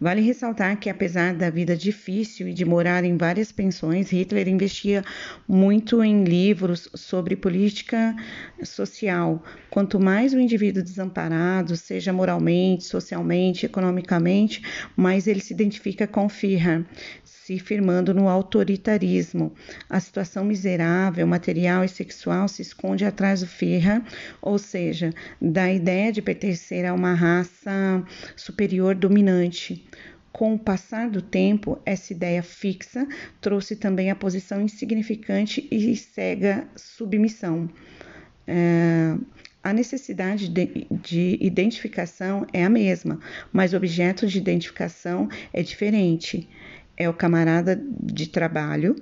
[0.00, 5.04] Vale ressaltar que, apesar da vida difícil e de morar em várias pensões, Hitler investia
[5.48, 8.14] muito em livros sobre política
[8.62, 9.42] social.
[9.70, 14.62] Quanto mais o indivíduo desamparado, seja moralmente, socialmente, economicamente,
[14.96, 16.84] mais ele se identifica com Führer,
[17.44, 19.52] se firmando no autoritarismo.
[19.90, 24.00] A situação miserável, material e sexual se esconde atrás do Führer,
[24.40, 28.02] ou seja, da ideia de pertencer a uma raça
[28.34, 29.86] superior dominante.
[30.32, 33.06] Com o passar do tempo, essa ideia fixa
[33.42, 37.68] trouxe também a posição insignificante e cega submissão.
[38.46, 39.16] É,
[39.62, 43.20] a necessidade de, de, identificação é a mesma,
[43.52, 46.48] mas o objeto de identificação é diferente.
[46.96, 48.96] É o camarada de trabalho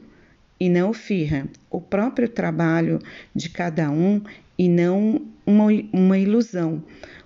[0.58, 2.98] e não o firra, o próprio trabalho
[3.34, 4.22] de cada um
[4.58, 6.82] e não uma, uma ilusão.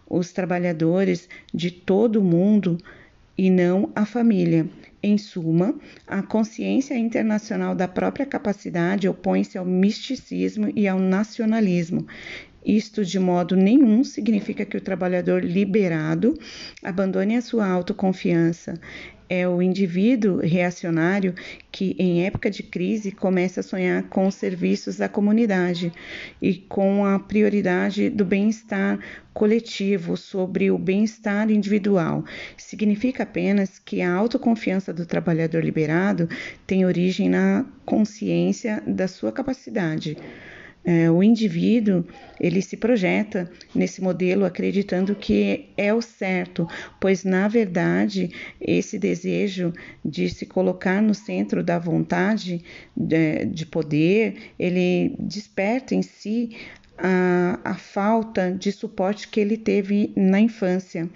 [0.09, 2.79] Os trabalhadores de todo o mundo
[3.37, 4.67] e não a família.
[5.03, 5.75] Em suma,
[6.07, 12.07] a consciência internacional da própria capacidade opõe-se ao misticismo e ao nacionalismo.
[12.65, 16.37] Isto, de modo nenhum, significa que o trabalhador liberado
[16.83, 18.75] abandone a sua autoconfiança
[19.29, 21.35] é o indivíduo reacionário
[21.71, 25.93] que, em época de crise, começa a sonhar com os serviços da comunidade
[26.41, 28.99] e com a prioridade do bem-estar
[29.35, 32.25] coletivo sobre o bem-estar individual.
[32.57, 36.29] Significa apenas que a autoconfiança do trabalhador liberado
[36.67, 40.17] tem origem na consciência da sua capacidade.
[40.89, 42.07] É, o indivíduo
[42.41, 46.69] ele se projeta nesse modelo acreditando que é o certo,
[47.01, 48.31] pois na verdade
[48.61, 49.73] esse desejo
[50.05, 52.63] de se colocar no centro da vontade
[52.97, 56.57] de, de poder ele desperta em si
[56.97, 61.11] a, a falta de suporte que ele teve na infância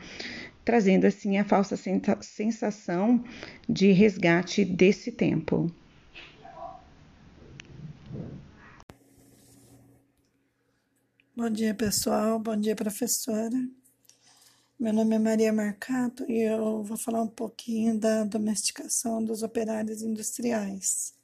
[0.65, 1.77] trazendo assim a falsa
[2.21, 3.23] sensação
[3.69, 5.73] de resgate desse tempo.
[11.41, 12.39] Bom dia, pessoal.
[12.39, 13.57] Bom dia, professora.
[14.79, 20.03] Meu nome é Maria Marcato e eu vou falar um pouquinho da domesticação dos operários
[20.03, 21.15] industriais.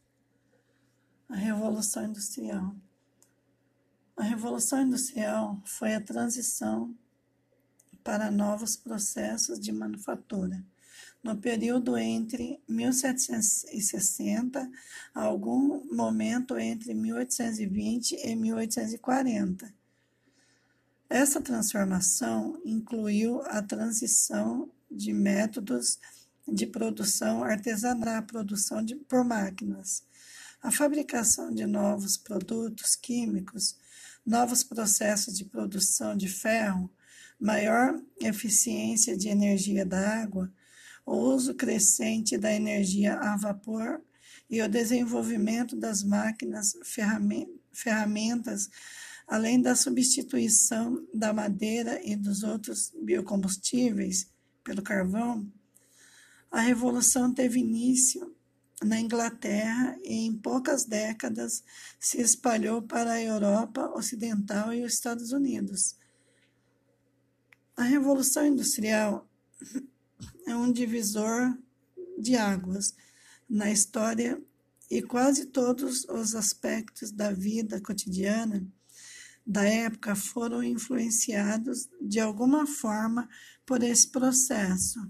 [1.29, 2.75] A Revolução Industrial.
[4.17, 6.97] A Revolução Industrial foi a transição
[8.03, 10.65] para novos processos de manufatura.
[11.23, 14.67] No período entre 1760
[15.15, 19.77] a algum momento entre 1820 e 1840
[21.09, 25.99] essa transformação incluiu a transição de métodos
[26.47, 30.05] de produção artesanal à produção de, por máquinas,
[30.63, 33.77] a fabricação de novos produtos químicos,
[34.25, 36.91] novos processos de produção de ferro,
[37.39, 40.53] maior eficiência de energia da água,
[41.05, 44.03] o uso crescente da energia a vapor
[44.51, 46.77] e o desenvolvimento das máquinas
[47.73, 48.69] ferramentas
[49.27, 54.31] além da substituição da madeira e dos outros biocombustíveis
[54.63, 55.51] pelo carvão,
[56.51, 58.35] a revolução teve início
[58.83, 61.65] na Inglaterra e em poucas décadas
[61.99, 65.97] se espalhou para a Europa Ocidental e os Estados Unidos.
[67.77, 69.29] A Revolução Industrial
[70.47, 71.57] é um divisor
[72.19, 72.95] de águas
[73.49, 74.41] na história
[74.91, 78.67] e quase todos os aspectos da vida cotidiana
[79.47, 83.29] da época foram influenciados de alguma forma
[83.65, 85.01] por esse processo.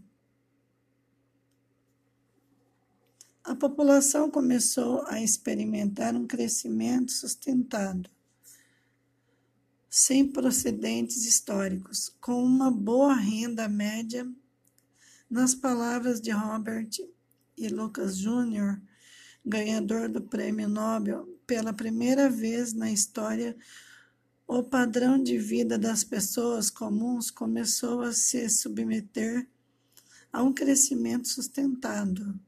[3.42, 8.10] A população começou a experimentar um crescimento sustentado,
[9.88, 14.30] sem procedentes históricos, com uma boa renda média.
[15.30, 16.90] Nas palavras de Robert
[17.56, 18.80] e Lucas Jr.,
[19.44, 23.56] ganhador do Prêmio Nobel pela primeira vez na história
[24.46, 29.48] o padrão de vida das pessoas comuns começou a se submeter
[30.32, 32.38] a um crescimento sustentado.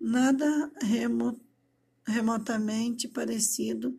[0.00, 0.70] Nada
[2.06, 3.98] remotamente parecido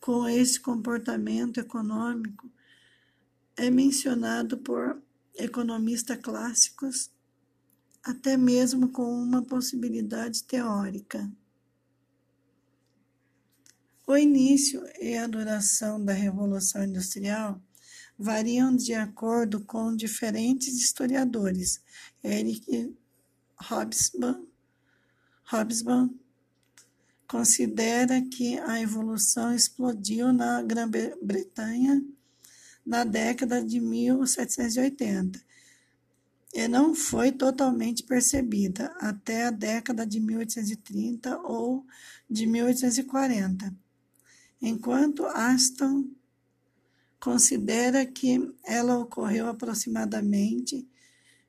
[0.00, 2.50] com esse comportamento econômico
[3.56, 5.00] é mencionado por
[5.34, 7.10] economistas clássicos,
[8.02, 11.30] até mesmo com uma possibilidade teórica.
[14.08, 17.60] O início e a duração da Revolução Industrial
[18.16, 21.82] variam de acordo com diferentes historiadores.
[22.22, 22.94] Eric
[23.68, 24.46] Hobsbawm,
[25.52, 26.14] Hobsbawm
[27.26, 32.00] considera que a evolução explodiu na Grã-Bretanha
[32.86, 35.44] na década de 1780
[36.54, 41.84] e não foi totalmente percebida até a década de 1830 ou
[42.30, 43.85] de 1840
[44.60, 46.10] enquanto Aston
[47.20, 50.88] considera que ela ocorreu aproximadamente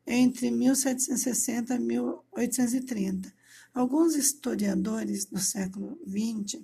[0.05, 3.33] entre 1760 e 1830.
[3.73, 6.63] Alguns historiadores do século XX,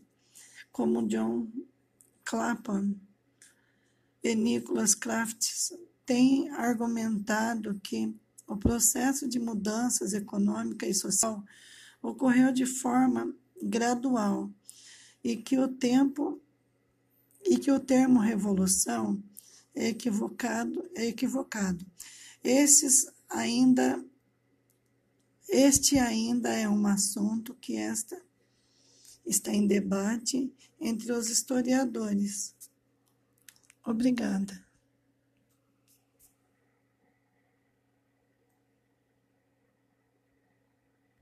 [0.71, 1.47] como John
[2.23, 2.95] Clapham
[4.23, 5.73] e Nicholas Crafts,
[6.05, 8.15] têm argumentado que
[8.47, 11.43] o processo de mudanças econômica e social
[12.01, 14.49] ocorreu de forma gradual
[15.24, 16.41] e que o tempo
[17.45, 19.21] e que o termo revolução
[19.76, 21.86] é equivocado, é equivocado.
[22.43, 24.03] Esses ainda
[25.47, 28.19] Este ainda é um assunto que esta
[29.26, 32.55] está em debate entre os historiadores.
[33.86, 34.62] Obrigada.